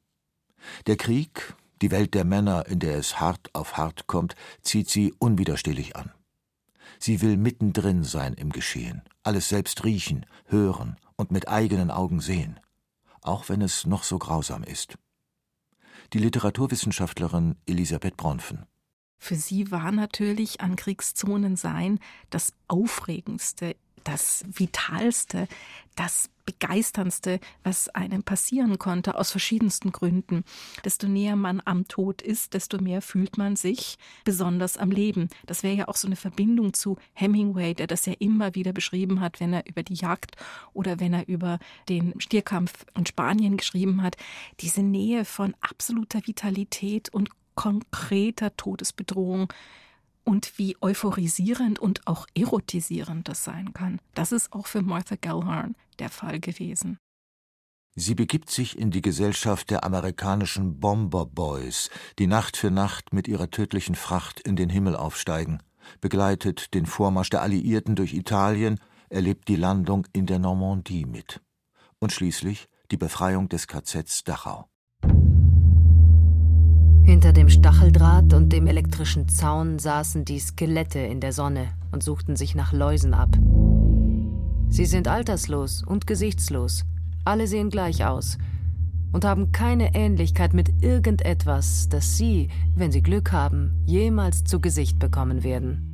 Der 0.88 0.96
Krieg, 0.96 1.54
die 1.80 1.92
Welt 1.92 2.12
der 2.12 2.24
Männer, 2.24 2.66
in 2.66 2.80
der 2.80 2.96
es 2.98 3.20
hart 3.20 3.54
auf 3.54 3.76
hart 3.76 4.08
kommt, 4.08 4.34
zieht 4.62 4.90
sie 4.90 5.14
unwiderstehlich 5.20 5.94
an. 5.94 6.10
Sie 6.98 7.20
will 7.20 7.36
mittendrin 7.36 8.02
sein 8.02 8.34
im 8.34 8.50
Geschehen, 8.50 9.02
alles 9.22 9.48
selbst 9.48 9.84
riechen, 9.84 10.26
hören 10.46 10.96
und 11.14 11.30
mit 11.30 11.46
eigenen 11.46 11.92
Augen 11.92 12.18
sehen, 12.18 12.58
auch 13.20 13.48
wenn 13.48 13.62
es 13.62 13.86
noch 13.86 14.02
so 14.02 14.18
grausam 14.18 14.64
ist. 14.64 14.98
Die 16.12 16.18
Literaturwissenschaftlerin 16.18 17.54
Elisabeth 17.66 18.16
Bronfen. 18.16 18.66
Für 19.18 19.36
sie 19.36 19.70
war 19.70 19.92
natürlich 19.92 20.60
an 20.60 20.74
Kriegszonen 20.74 21.54
sein 21.54 22.00
das 22.30 22.54
Aufregendste, 22.66 23.76
das 24.04 24.44
Vitalste, 24.48 25.48
das 25.96 26.30
Begeisterndste, 26.44 27.38
was 27.62 27.88
einem 27.90 28.22
passieren 28.24 28.78
konnte, 28.78 29.16
aus 29.16 29.30
verschiedensten 29.30 29.92
Gründen. 29.92 30.44
Desto 30.84 31.06
näher 31.06 31.36
man 31.36 31.62
am 31.64 31.86
Tod 31.86 32.20
ist, 32.20 32.54
desto 32.54 32.78
mehr 32.78 33.00
fühlt 33.00 33.38
man 33.38 33.56
sich 33.56 33.96
besonders 34.24 34.76
am 34.76 34.90
Leben. 34.90 35.28
Das 35.46 35.62
wäre 35.62 35.74
ja 35.74 35.88
auch 35.88 35.96
so 35.96 36.08
eine 36.08 36.16
Verbindung 36.16 36.72
zu 36.74 36.96
Hemingway, 37.12 37.74
der 37.74 37.86
das 37.86 38.06
ja 38.06 38.14
immer 38.18 38.54
wieder 38.54 38.72
beschrieben 38.72 39.20
hat, 39.20 39.38
wenn 39.38 39.52
er 39.52 39.66
über 39.66 39.82
die 39.82 39.94
Jagd 39.94 40.36
oder 40.72 40.98
wenn 40.98 41.14
er 41.14 41.28
über 41.28 41.58
den 41.88 42.20
Stierkampf 42.20 42.86
in 42.96 43.06
Spanien 43.06 43.56
geschrieben 43.56 44.02
hat. 44.02 44.16
Diese 44.60 44.82
Nähe 44.82 45.24
von 45.24 45.54
absoluter 45.60 46.26
Vitalität 46.26 47.08
und 47.10 47.30
konkreter 47.54 48.56
Todesbedrohung 48.56 49.52
und 50.24 50.58
wie 50.58 50.76
euphorisierend 50.80 51.78
und 51.78 52.06
auch 52.06 52.26
erotisierend 52.34 53.28
das 53.28 53.44
sein 53.44 53.72
kann. 53.72 54.00
Das 54.14 54.32
ist 54.32 54.52
auch 54.52 54.66
für 54.66 54.82
Martha 54.82 55.16
Gellhorn 55.16 55.74
der 55.98 56.10
Fall 56.10 56.40
gewesen. 56.40 56.98
Sie 57.94 58.14
begibt 58.14 58.50
sich 58.50 58.78
in 58.78 58.90
die 58.90 59.02
Gesellschaft 59.02 59.70
der 59.70 59.84
amerikanischen 59.84 60.80
Bomber 60.80 61.26
Boys, 61.26 61.90
die 62.18 62.26
Nacht 62.26 62.56
für 62.56 62.70
Nacht 62.70 63.12
mit 63.12 63.28
ihrer 63.28 63.50
tödlichen 63.50 63.94
Fracht 63.94 64.40
in 64.40 64.56
den 64.56 64.70
Himmel 64.70 64.96
aufsteigen, 64.96 65.62
begleitet 66.00 66.72
den 66.72 66.86
Vormarsch 66.86 67.28
der 67.28 67.42
Alliierten 67.42 67.94
durch 67.94 68.14
Italien, 68.14 68.80
erlebt 69.10 69.48
die 69.48 69.56
Landung 69.56 70.06
in 70.14 70.24
der 70.24 70.38
Normandie 70.38 71.04
mit 71.04 71.42
und 71.98 72.12
schließlich 72.12 72.68
die 72.90 72.96
Befreiung 72.96 73.50
des 73.50 73.66
KZs 73.66 74.24
Dachau. 74.24 74.71
Hinter 77.04 77.32
dem 77.32 77.48
Stacheldraht 77.48 78.32
und 78.32 78.52
dem 78.52 78.68
elektrischen 78.68 79.28
Zaun 79.28 79.80
saßen 79.80 80.24
die 80.24 80.38
Skelette 80.38 81.00
in 81.00 81.20
der 81.20 81.32
Sonne 81.32 81.68
und 81.90 82.02
suchten 82.02 82.36
sich 82.36 82.54
nach 82.54 82.72
Läusen 82.72 83.12
ab. 83.12 83.30
Sie 84.68 84.86
sind 84.86 85.08
alterslos 85.08 85.82
und 85.82 86.06
gesichtslos. 86.06 86.84
Alle 87.24 87.48
sehen 87.48 87.70
gleich 87.70 88.04
aus 88.04 88.38
und 89.12 89.24
haben 89.24 89.50
keine 89.50 89.96
Ähnlichkeit 89.96 90.54
mit 90.54 90.80
irgendetwas, 90.80 91.88
das 91.88 92.16
sie, 92.16 92.48
wenn 92.76 92.92
sie 92.92 93.02
Glück 93.02 93.32
haben, 93.32 93.82
jemals 93.84 94.44
zu 94.44 94.60
Gesicht 94.60 95.00
bekommen 95.00 95.42
werden. 95.42 95.88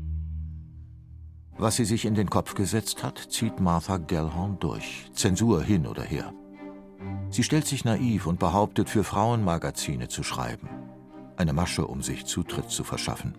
Was 1.56 1.76
sie 1.76 1.86
sich 1.86 2.04
in 2.04 2.14
den 2.14 2.28
Kopf 2.28 2.54
gesetzt 2.54 3.02
hat, 3.02 3.18
zieht 3.18 3.60
Martha 3.60 3.96
Gellhorn 3.96 4.58
durch. 4.60 5.10
Zensur 5.14 5.62
hin 5.62 5.86
oder 5.86 6.02
her. 6.02 6.34
Sie 7.30 7.42
stellt 7.42 7.66
sich 7.66 7.84
naiv 7.84 8.26
und 8.26 8.38
behauptet, 8.38 8.90
für 8.90 9.04
Frauenmagazine 9.04 10.08
zu 10.08 10.22
schreiben 10.22 10.68
eine 11.38 11.52
Masche, 11.52 11.86
um 11.86 12.02
sich 12.02 12.26
Zutritt 12.26 12.70
zu 12.70 12.84
verschaffen. 12.84 13.34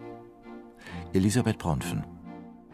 Elisabeth 1.14 1.58
Bronfen 1.58 2.04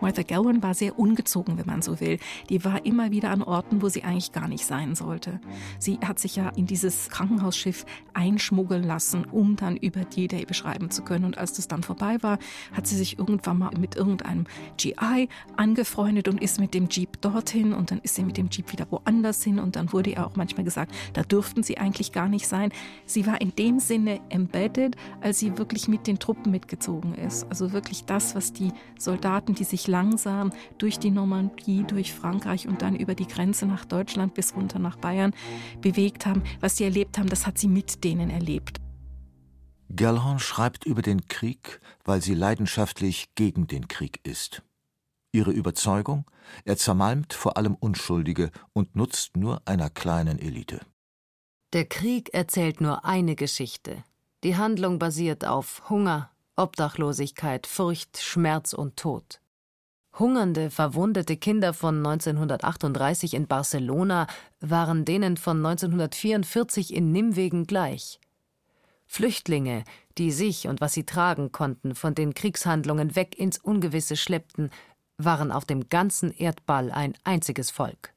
Martha 0.02 0.24
Gowan 0.24 0.62
war 0.62 0.74
sehr 0.74 1.00
ungezogen, 1.00 1.58
wenn 1.58 1.66
man 1.66 1.82
so 1.82 2.00
will. 2.00 2.20
Die 2.50 2.64
war 2.66 2.86
immer 2.86 3.12
wieder 3.12 3.32
an 3.32 3.42
Orten, 3.42 3.82
wo 3.82 3.90
sie 3.90 4.04
eigentlich 4.04 4.34
gar 4.34 4.48
nicht 4.48 4.66
sein 4.66 4.94
sollte. 4.96 5.40
Sie 5.80 6.00
hat 6.00 6.20
sich 6.20 6.36
ja 6.36 6.50
in 6.50 6.66
dieses 6.66 7.10
Krankenhausschiff 7.10 7.86
einschmuggeln 8.14 8.84
lassen, 8.84 9.26
um 9.26 9.56
dann 9.56 9.78
über 9.78 10.04
D-Day 10.04 10.46
beschreiben 10.46 10.92
zu 10.92 11.04
können. 11.04 11.26
Und 11.26 11.38
als 11.38 11.54
das 11.54 11.68
dann 11.68 11.84
vorbei 11.84 12.18
war, 12.22 12.40
hat 12.74 12.88
sie 12.88 12.96
sich 12.98 13.18
irgendwann 13.18 13.58
mal 13.58 13.72
mit 13.78 13.96
irgendeinem 13.96 14.46
GI 14.78 15.30
angefreundet 15.56 16.28
und 16.28 16.42
ist 16.42 16.60
mit 16.60 16.74
dem 16.74 16.90
Jeep 16.90 17.22
dorthin 17.22 17.74
und 17.74 17.92
dann 17.92 18.00
ist 18.00 18.16
sie 18.16 18.24
mit 18.24 18.38
dem 18.38 18.50
Jeep 18.50 18.72
wieder 18.74 18.88
woanders 18.90 19.44
hin 19.44 19.60
und 19.60 19.76
dann 19.76 19.94
wurde 19.94 20.12
ihr 20.12 20.26
auch 20.26 20.36
manchmal 20.36 20.66
gesagt, 20.66 20.94
da 21.14 21.24
dürften 21.24 21.64
sie 21.64 21.78
eigentlich 21.78 22.12
gar 22.12 22.28
nicht 22.28 22.48
sein. 22.48 22.72
Sie 23.06 23.26
war 23.26 23.40
in 23.40 23.56
dem 23.56 23.80
Sinne 23.80 24.20
embedded, 24.30 24.98
als 25.22 25.40
sie 25.40 25.58
wirklich 25.58 25.88
mit 25.88 26.08
den 26.08 26.20
Truppen 26.20 26.52
mitgezogen 26.52 27.16
ist. 27.16 27.46
Also 27.50 27.72
wirklich 27.72 28.06
das, 28.06 28.36
was 28.36 28.54
die 28.54 28.72
Soldaten, 28.98 29.56
die 29.56 29.64
sich 29.64 29.85
langsam 29.88 30.52
durch 30.78 31.00
die 31.00 31.12
Normandie, 31.12 31.84
durch 31.84 32.14
Frankreich 32.14 32.68
und 32.68 32.82
dann 32.82 32.96
über 32.96 33.16
die 33.16 33.28
Grenze 33.28 33.66
nach 33.66 33.86
Deutschland 33.86 34.34
bis 34.34 34.56
runter 34.56 34.80
nach 34.80 34.98
Bayern 34.98 35.34
bewegt 35.82 36.26
haben. 36.26 36.44
Was 36.60 36.78
sie 36.78 36.84
erlebt 36.84 37.18
haben, 37.18 37.30
das 37.30 37.46
hat 37.46 37.58
sie 37.58 37.68
mit 37.68 38.04
denen 38.04 38.30
erlebt. 38.30 38.80
Gellhorn 39.90 40.40
schreibt 40.40 40.86
über 40.86 41.02
den 41.02 41.28
Krieg, 41.28 41.80
weil 42.04 42.22
sie 42.22 42.34
leidenschaftlich 42.34 43.34
gegen 43.36 43.68
den 43.68 43.88
Krieg 43.88 44.20
ist. 44.24 44.64
Ihre 45.32 45.52
Überzeugung? 45.52 46.26
Er 46.64 46.78
zermalmt 46.78 47.34
vor 47.34 47.58
allem 47.58 47.76
Unschuldige 47.76 48.52
und 48.74 48.96
nutzt 48.96 49.36
nur 49.36 49.62
einer 49.66 49.90
kleinen 49.90 50.40
Elite. 50.40 50.80
Der 51.74 51.86
Krieg 51.86 52.34
erzählt 52.34 52.80
nur 52.80 53.04
eine 53.04 53.36
Geschichte. 53.36 54.04
Die 54.44 54.56
Handlung 54.56 54.98
basiert 54.98 55.44
auf 55.44 55.90
Hunger, 55.90 56.32
Obdachlosigkeit, 56.56 57.68
Furcht, 57.68 58.18
Schmerz 58.22 58.72
und 58.74 58.96
Tod. 58.96 59.42
Hungernde, 60.18 60.70
verwundete 60.70 61.36
Kinder 61.36 61.74
von 61.74 61.98
1938 61.98 63.34
in 63.34 63.48
Barcelona 63.48 64.28
waren 64.62 65.04
denen 65.04 65.36
von 65.36 65.58
1944 65.58 66.94
in 66.94 67.12
Nimwegen 67.12 67.68
gleich. 67.68 68.20
Flüchtlinge, 69.06 69.84
die 70.18 70.32
sich 70.32 70.68
und 70.68 70.80
was 70.80 70.94
sie 70.94 71.06
tragen 71.06 71.52
konnten 71.52 71.96
von 71.96 72.16
den 72.16 72.34
Kriegshandlungen 72.34 73.16
weg 73.16 73.38
ins 73.38 73.58
Ungewisse 73.58 74.16
schleppten, 74.16 74.70
waren 75.18 75.52
auf 75.52 75.66
dem 75.66 75.90
ganzen 75.90 76.32
Erdball 76.32 76.92
ein 76.92 77.16
einziges 77.24 77.70
Volk. 77.70 78.14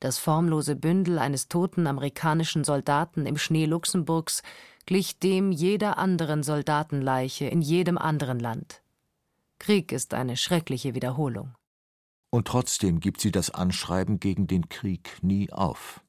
Das 0.00 0.18
formlose 0.18 0.76
Bündel 0.76 1.18
eines 1.18 1.48
toten 1.48 1.86
amerikanischen 1.86 2.64
Soldaten 2.64 3.26
im 3.26 3.36
Schnee 3.36 3.66
Luxemburgs 3.66 4.42
glich 4.86 5.18
dem 5.18 5.52
jeder 5.52 5.98
anderen 5.98 6.42
Soldatenleiche 6.42 7.46
in 7.46 7.60
jedem 7.60 7.98
anderen 7.98 8.38
Land. 8.38 8.80
Krieg 9.58 9.92
ist 9.92 10.14
eine 10.14 10.36
schreckliche 10.36 10.94
Wiederholung. 10.94 11.54
Und 12.30 12.46
trotzdem 12.46 13.00
gibt 13.00 13.20
sie 13.20 13.32
das 13.32 13.50
Anschreiben 13.50 14.20
gegen 14.20 14.46
den 14.46 14.68
Krieg 14.68 15.18
nie 15.22 15.50
auf. 15.52 16.02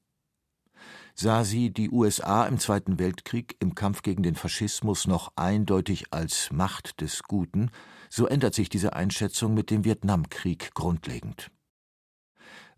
Sah 1.16 1.44
sie 1.44 1.72
die 1.72 1.90
USA 1.90 2.46
im 2.46 2.60
Zweiten 2.60 3.00
Weltkrieg 3.00 3.58
im 3.60 3.76
Kampf 3.76 4.04
gegen 4.04 4.24
den 4.24 4.36
Faschismus 4.36 5.06
noch 5.08 5.34
eindeutig 5.36 6.14
als 6.14 6.52
Macht 6.52 7.02
des 7.02 7.24
Guten, 7.24 7.72
so 8.10 8.26
ändert 8.26 8.56
sich 8.56 8.70
diese 8.70 8.94
Einschätzung 8.94 9.54
mit 9.54 9.70
dem 9.70 9.84
Vietnamkrieg 9.84 10.74
grundlegend. 10.74 11.52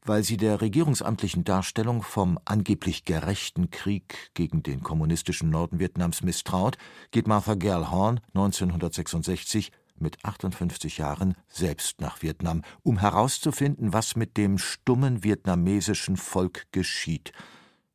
Weil 0.04 0.24
sie 0.24 0.38
der 0.38 0.62
regierungsamtlichen 0.62 1.44
Darstellung 1.44 2.02
vom 2.02 2.40
angeblich 2.46 3.06
gerechten 3.06 3.70
Krieg 3.70 4.32
gegen 4.34 4.64
den 4.64 4.82
kommunistischen 4.82 5.52
Norden 5.52 5.78
Vietnams 5.78 6.24
misstraut, 6.24 6.80
geht 7.12 7.28
Martha 7.28 7.54
Gellhorn 7.54 8.22
1966 8.34 9.72
mit 10.02 10.24
58 10.26 10.98
Jahren 10.98 11.36
selbst 11.48 12.02
nach 12.02 12.22
Vietnam, 12.22 12.64
um 12.84 13.00
herauszufinden, 13.00 13.94
was 13.94 14.16
mit 14.16 14.38
dem 14.38 14.58
stummen 14.58 15.24
vietnamesischen 15.24 16.18
Volk 16.18 16.68
geschieht, 16.72 17.32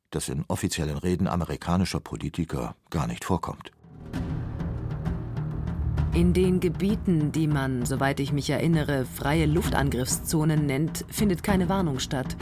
das 0.09 0.29
in 0.29 0.45
offiziellen 0.47 0.97
Reden 0.97 1.27
amerikanischer 1.27 1.99
Politiker 1.99 2.75
gar 2.89 3.07
nicht 3.07 3.25
vorkommt. 3.25 3.71
In 6.17 6.33
den 6.33 6.59
Gebieten, 6.59 7.31
die 7.31 7.45
man, 7.45 7.85
soweit 7.85 8.19
ich 8.19 8.33
mich 8.33 8.49
erinnere, 8.49 9.05
freie 9.05 9.45
Luftangriffszonen 9.45 10.65
nennt, 10.65 11.05
findet 11.09 11.43
keine 11.43 11.69
Warnung 11.69 11.99
statt. 11.99 12.35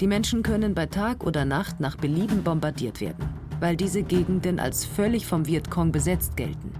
Die 0.00 0.08
Menschen 0.08 0.42
können 0.42 0.74
bei 0.74 0.86
Tag 0.86 1.22
oder 1.22 1.44
Nacht 1.44 1.78
nach 1.78 1.94
Belieben 1.94 2.42
bombardiert 2.42 3.00
werden, 3.00 3.28
weil 3.60 3.76
diese 3.76 4.02
Gegenden 4.02 4.58
als 4.58 4.84
völlig 4.84 5.26
vom 5.26 5.46
Vietcong 5.46 5.92
besetzt 5.92 6.36
gelten. 6.36 6.72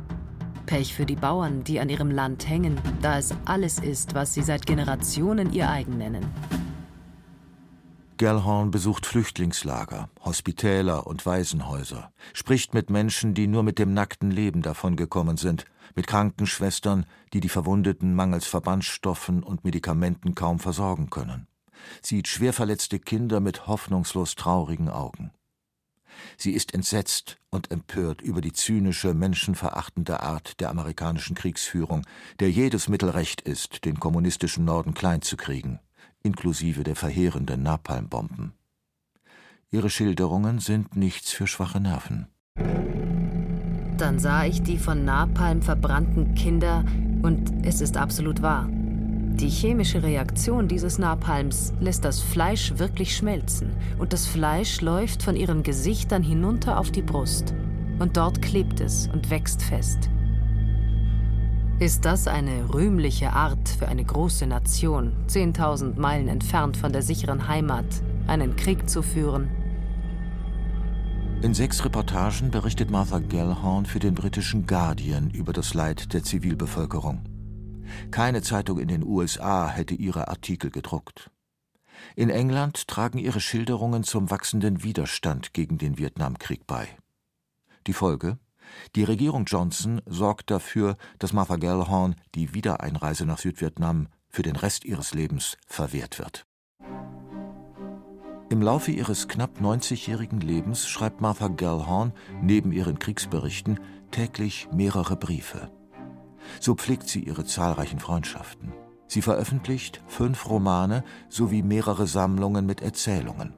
Pech 0.70 0.94
für 0.94 1.04
die 1.04 1.16
Bauern, 1.16 1.64
die 1.64 1.80
an 1.80 1.88
ihrem 1.88 2.12
Land 2.12 2.48
hängen, 2.48 2.80
da 3.02 3.18
es 3.18 3.34
alles 3.44 3.80
ist, 3.80 4.14
was 4.14 4.34
sie 4.34 4.42
seit 4.42 4.66
Generationen 4.66 5.52
ihr 5.52 5.68
eigen 5.68 5.98
nennen. 5.98 6.24
Gellhorn 8.18 8.70
besucht 8.70 9.04
Flüchtlingslager, 9.04 10.10
Hospitäler 10.24 11.08
und 11.08 11.26
Waisenhäuser, 11.26 12.12
spricht 12.32 12.72
mit 12.72 12.88
Menschen, 12.88 13.34
die 13.34 13.48
nur 13.48 13.64
mit 13.64 13.80
dem 13.80 13.94
nackten 13.94 14.30
Leben 14.30 14.62
davongekommen 14.62 15.38
sind, 15.38 15.64
mit 15.96 16.06
Krankenschwestern, 16.06 17.04
die 17.32 17.40
die 17.40 17.48
Verwundeten 17.48 18.14
mangels 18.14 18.46
Verbandstoffen 18.46 19.42
und 19.42 19.64
Medikamenten 19.64 20.36
kaum 20.36 20.60
versorgen 20.60 21.10
können, 21.10 21.48
sieht 22.00 22.28
schwer 22.28 22.52
verletzte 22.52 23.00
Kinder 23.00 23.40
mit 23.40 23.66
hoffnungslos 23.66 24.36
traurigen 24.36 24.88
Augen. 24.88 25.32
Sie 26.36 26.52
ist 26.52 26.74
entsetzt 26.74 27.38
und 27.50 27.70
empört 27.70 28.22
über 28.22 28.40
die 28.40 28.52
zynische, 28.52 29.14
menschenverachtende 29.14 30.20
Art 30.22 30.60
der 30.60 30.70
amerikanischen 30.70 31.34
Kriegsführung, 31.34 32.06
der 32.38 32.50
jedes 32.50 32.88
Mittel 32.88 33.10
recht 33.10 33.40
ist, 33.40 33.84
den 33.84 34.00
kommunistischen 34.00 34.64
Norden 34.64 34.94
klein 34.94 35.22
zu 35.22 35.36
kriegen, 35.36 35.80
inklusive 36.22 36.84
der 36.84 36.96
verheerenden 36.96 37.62
Napalmbomben. 37.62 38.52
Ihre 39.70 39.90
Schilderungen 39.90 40.58
sind 40.58 40.96
nichts 40.96 41.30
für 41.32 41.46
schwache 41.46 41.80
Nerven. 41.80 42.26
Dann 43.96 44.18
sah 44.18 44.44
ich 44.44 44.62
die 44.62 44.78
von 44.78 45.04
Napalm 45.04 45.62
verbrannten 45.62 46.34
Kinder 46.34 46.84
und 47.22 47.66
es 47.66 47.80
ist 47.80 47.96
absolut 47.96 48.42
wahr. 48.42 48.68
Die 49.32 49.48
chemische 49.48 50.02
Reaktion 50.02 50.68
dieses 50.68 50.98
Napalms 50.98 51.72
lässt 51.80 52.04
das 52.04 52.20
Fleisch 52.20 52.74
wirklich 52.76 53.16
schmelzen 53.16 53.70
und 53.98 54.12
das 54.12 54.26
Fleisch 54.26 54.80
läuft 54.80 55.22
von 55.22 55.36
ihren 55.36 55.62
Gesichtern 55.62 56.22
hinunter 56.22 56.78
auf 56.78 56.90
die 56.90 57.02
Brust. 57.02 57.54
Und 57.98 58.16
dort 58.16 58.42
klebt 58.42 58.80
es 58.80 59.08
und 59.08 59.30
wächst 59.30 59.62
fest. 59.62 60.10
Ist 61.78 62.04
das 62.04 62.26
eine 62.26 62.74
rühmliche 62.74 63.32
Art 63.32 63.68
für 63.70 63.88
eine 63.88 64.04
große 64.04 64.46
Nation, 64.46 65.14
10.000 65.28 65.98
Meilen 65.98 66.28
entfernt 66.28 66.76
von 66.76 66.92
der 66.92 67.00
sicheren 67.00 67.48
Heimat, 67.48 67.86
einen 68.26 68.56
Krieg 68.56 68.90
zu 68.90 69.00
führen? 69.00 69.48
In 71.40 71.54
sechs 71.54 71.82
Reportagen 71.86 72.50
berichtet 72.50 72.90
Martha 72.90 73.18
Gellhorn 73.18 73.86
für 73.86 73.98
den 73.98 74.14
britischen 74.14 74.66
Guardian 74.66 75.30
über 75.30 75.54
das 75.54 75.72
Leid 75.72 76.12
der 76.12 76.22
Zivilbevölkerung. 76.22 77.22
Keine 78.10 78.42
Zeitung 78.42 78.78
in 78.78 78.88
den 78.88 79.04
USA 79.04 79.68
hätte 79.68 79.94
ihre 79.94 80.28
Artikel 80.28 80.70
gedruckt. 80.70 81.30
In 82.16 82.30
England 82.30 82.88
tragen 82.88 83.18
ihre 83.18 83.40
Schilderungen 83.40 84.04
zum 84.04 84.30
wachsenden 84.30 84.82
Widerstand 84.82 85.52
gegen 85.52 85.78
den 85.78 85.98
Vietnamkrieg 85.98 86.66
bei. 86.66 86.88
Die 87.86 87.92
Folge? 87.92 88.38
Die 88.94 89.04
Regierung 89.04 89.44
Johnson 89.44 90.00
sorgt 90.06 90.50
dafür, 90.50 90.96
dass 91.18 91.32
Martha 91.32 91.56
Gellhorn 91.56 92.14
die 92.34 92.54
Wiedereinreise 92.54 93.26
nach 93.26 93.38
Südvietnam 93.38 94.08
für 94.28 94.42
den 94.42 94.56
Rest 94.56 94.84
ihres 94.84 95.12
Lebens 95.12 95.56
verwehrt 95.66 96.18
wird. 96.18 96.46
Im 98.48 98.62
Laufe 98.62 98.90
ihres 98.90 99.28
knapp 99.28 99.60
90-jährigen 99.60 100.40
Lebens 100.40 100.88
schreibt 100.88 101.20
Martha 101.20 101.48
Gellhorn 101.48 102.12
neben 102.42 102.72
ihren 102.72 102.98
Kriegsberichten 102.98 103.78
täglich 104.10 104.68
mehrere 104.72 105.16
Briefe. 105.16 105.70
So 106.58 106.74
pflegt 106.74 107.08
sie 107.08 107.20
ihre 107.20 107.44
zahlreichen 107.44 108.00
Freundschaften. 108.00 108.72
Sie 109.06 109.22
veröffentlicht 109.22 110.02
fünf 110.06 110.48
Romane 110.48 111.04
sowie 111.28 111.62
mehrere 111.62 112.06
Sammlungen 112.06 112.66
mit 112.66 112.80
Erzählungen. 112.80 113.54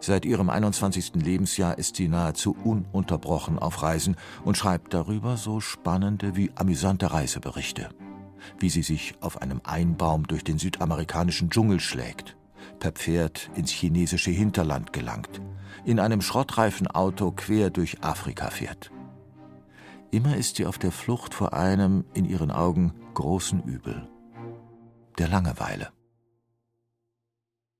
Seit 0.00 0.24
ihrem 0.24 0.48
21. 0.48 1.16
Lebensjahr 1.16 1.76
ist 1.76 1.96
sie 1.96 2.08
nahezu 2.08 2.56
ununterbrochen 2.64 3.58
auf 3.58 3.82
Reisen 3.82 4.16
und 4.44 4.56
schreibt 4.56 4.94
darüber 4.94 5.36
so 5.36 5.60
spannende 5.60 6.36
wie 6.36 6.50
amüsante 6.54 7.12
Reiseberichte. 7.12 7.90
Wie 8.58 8.70
sie 8.70 8.82
sich 8.82 9.14
auf 9.20 9.42
einem 9.42 9.60
Einbaum 9.64 10.26
durch 10.26 10.42
den 10.42 10.58
südamerikanischen 10.58 11.50
Dschungel 11.50 11.80
schlägt, 11.80 12.38
per 12.78 12.92
Pferd 12.92 13.50
ins 13.54 13.70
chinesische 13.70 14.30
Hinterland 14.30 14.94
gelangt, 14.94 15.42
in 15.84 16.00
einem 16.00 16.22
schrottreifen 16.22 16.86
Auto 16.86 17.32
quer 17.32 17.68
durch 17.68 18.02
Afrika 18.02 18.48
fährt. 18.48 18.90
Immer 20.10 20.36
ist 20.36 20.56
sie 20.56 20.66
auf 20.66 20.78
der 20.78 20.92
Flucht 20.92 21.34
vor 21.34 21.52
einem, 21.52 22.04
in 22.14 22.24
ihren 22.24 22.50
Augen, 22.50 22.92
großen 23.14 23.62
Übel 23.62 24.08
der 25.18 25.28
Langeweile. 25.28 25.92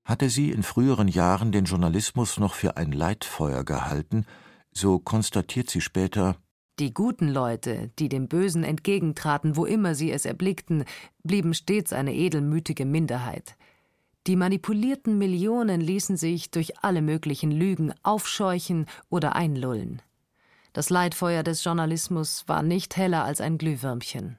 Hatte 0.04 0.28
sie 0.28 0.50
in 0.50 0.62
früheren 0.62 1.08
Jahren 1.08 1.52
den 1.52 1.64
Journalismus 1.64 2.38
noch 2.38 2.54
für 2.54 2.76
ein 2.76 2.92
Leitfeuer 2.92 3.64
gehalten, 3.64 4.26
so 4.72 4.98
konstatiert 4.98 5.70
sie 5.70 5.80
später 5.80 6.36
Die 6.78 6.92
guten 6.92 7.28
Leute, 7.28 7.90
die 7.98 8.08
dem 8.08 8.28
Bösen 8.28 8.62
entgegentraten, 8.62 9.56
wo 9.56 9.64
immer 9.64 9.94
sie 9.94 10.10
es 10.12 10.24
erblickten, 10.26 10.84
blieben 11.22 11.54
stets 11.54 11.92
eine 11.92 12.14
edelmütige 12.14 12.84
Minderheit. 12.84 13.56
Die 14.26 14.36
manipulierten 14.36 15.16
Millionen 15.16 15.80
ließen 15.80 16.16
sich 16.16 16.50
durch 16.50 16.78
alle 16.84 17.00
möglichen 17.00 17.50
Lügen 17.50 17.94
aufscheuchen 18.02 18.86
oder 19.08 19.34
einlullen. 19.34 20.02
Das 20.72 20.88
Leitfeuer 20.90 21.42
des 21.42 21.64
Journalismus 21.64 22.44
war 22.46 22.62
nicht 22.62 22.96
heller 22.96 23.24
als 23.24 23.40
ein 23.40 23.58
Glühwürmchen. 23.58 24.38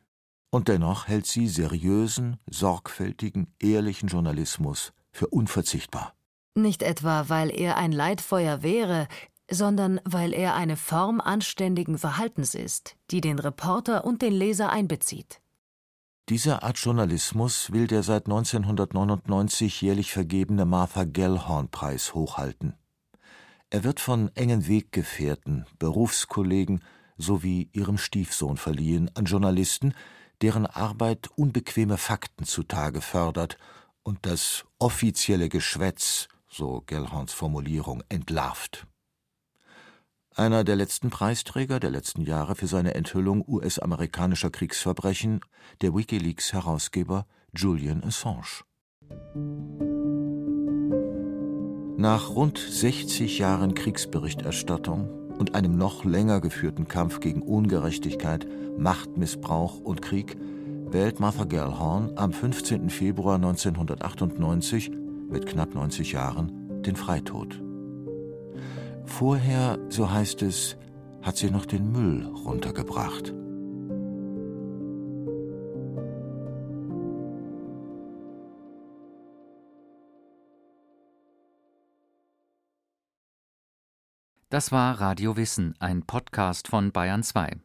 Und 0.50 0.68
dennoch 0.68 1.08
hält 1.08 1.26
sie 1.26 1.48
seriösen, 1.48 2.38
sorgfältigen, 2.50 3.54
ehrlichen 3.60 4.08
Journalismus 4.08 4.94
für 5.12 5.28
unverzichtbar. 5.28 6.14
Nicht 6.56 6.84
etwa, 6.84 7.30
weil 7.30 7.50
er 7.50 7.78
ein 7.78 7.92
Leitfeuer 7.92 8.62
wäre, 8.62 9.08
sondern 9.50 10.00
weil 10.06 10.34
er 10.34 10.56
eine 10.56 10.78
Form 10.78 11.22
anständigen 11.22 11.98
Verhaltens 11.98 12.56
ist, 12.56 12.96
die 13.12 13.22
den 13.22 13.40
Reporter 13.40 14.06
und 14.06 14.22
den 14.22 14.34
Leser 14.34 14.70
einbezieht. 14.70 15.42
Diese 16.30 16.64
Art 16.64 16.78
Journalismus 16.78 17.72
will 17.72 17.88
der 17.88 18.04
seit 18.04 18.26
1999 18.28 19.82
jährlich 19.82 20.12
vergebene 20.14 20.66
Martha 20.66 21.04
Gellhorn-Preis 21.04 22.14
hochhalten. 22.14 22.76
Er 23.72 23.86
wird 23.86 24.02
von 24.02 24.30
engen 24.36 24.68
Weggefährten, 24.68 25.66
Berufskollegen 25.80 26.84
sowie 27.18 27.70
ihrem 27.72 27.98
Stiefsohn 27.98 28.58
verliehen 28.58 29.10
an 29.16 29.24
Journalisten, 29.24 29.94
deren 30.42 30.66
Arbeit 30.66 31.30
unbequeme 31.38 31.98
Fakten 31.98 32.44
zutage 32.44 33.00
fördert 33.00 33.58
und 34.04 34.26
das 34.26 34.66
offizielle 34.78 35.48
Geschwätz, 35.48 36.28
so 36.50 36.84
Gellhorns 36.86 37.32
Formulierung, 37.32 38.04
entlarvt. 38.10 38.88
Einer 40.36 40.66
der 40.66 40.76
letzten 40.76 41.10
Preisträger 41.10 41.80
der 41.80 41.92
letzten 41.92 42.24
Jahre 42.24 42.56
für 42.56 42.68
seine 42.68 42.96
Enthüllung 42.96 43.42
US-amerikanischer 43.48 44.50
Kriegsverbrechen, 44.50 45.40
der 45.80 45.94
WikiLeaks-Herausgeber 45.96 47.26
Julian 47.54 48.04
Assange. 48.04 48.66
Nach 52.02 52.34
rund 52.36 52.58
60 52.58 53.38
Jahren 53.38 53.76
Kriegsberichterstattung 53.76 55.08
und 55.38 55.54
einem 55.54 55.78
noch 55.78 56.04
länger 56.04 56.42
geführten 56.42 56.88
Kampf 56.88 57.20
gegen 57.20 57.44
Ungerechtigkeit, 57.44 58.48
Machtmissbrauch 58.76 59.80
und 59.80 60.02
Krieg 60.02 60.36
wählt 60.90 61.20
Martha 61.20 61.44
Gellhorn 61.44 62.14
am 62.16 62.34
15. 62.34 62.90
Februar 62.90 63.36
1998 63.36 64.90
mit 65.30 65.46
knapp 65.46 65.76
90 65.76 66.14
Jahren 66.14 66.82
den 66.82 66.96
Freitod. 66.96 67.62
Vorher, 69.06 69.78
so 69.90 70.10
heißt 70.10 70.42
es, 70.42 70.78
hat 71.22 71.38
sie 71.38 71.52
noch 71.52 71.68
den 71.68 71.92
Müll 71.92 72.26
runtergebracht. 72.26 73.32
Das 84.52 84.74
war 84.74 85.00
Radio 85.00 85.38
Wissen, 85.38 85.76
ein 85.80 86.04
Podcast 86.06 86.68
von 86.68 86.92
Bayern 86.92 87.24
2. 87.24 87.56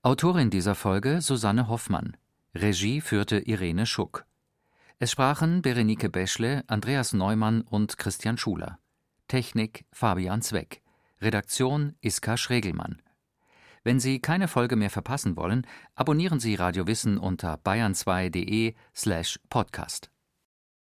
Autorin 0.00 0.48
dieser 0.48 0.74
Folge 0.74 1.20
Susanne 1.20 1.68
Hoffmann. 1.68 2.16
Regie 2.54 3.02
führte 3.02 3.38
Irene 3.38 3.84
Schuck. 3.84 4.24
Es 4.98 5.10
sprachen 5.10 5.60
Berenike 5.60 6.08
Beschle, 6.08 6.64
Andreas 6.68 7.12
Neumann 7.12 7.60
und 7.60 7.98
Christian 7.98 8.38
Schuler. 8.38 8.78
Technik 9.28 9.84
Fabian 9.92 10.40
Zweck. 10.40 10.80
Redaktion 11.20 11.96
Iska 12.00 12.38
Schregelmann. 12.38 13.02
Wenn 13.84 14.00
Sie 14.00 14.18
keine 14.20 14.48
Folge 14.48 14.76
mehr 14.76 14.88
verpassen 14.88 15.36
wollen, 15.36 15.66
abonnieren 15.96 16.40
Sie 16.40 16.54
Radio 16.54 16.86
Wissen 16.86 17.18
unter 17.18 17.56
bayern2.de 17.56 18.74
slash 18.94 19.38
podcast. 19.50 20.10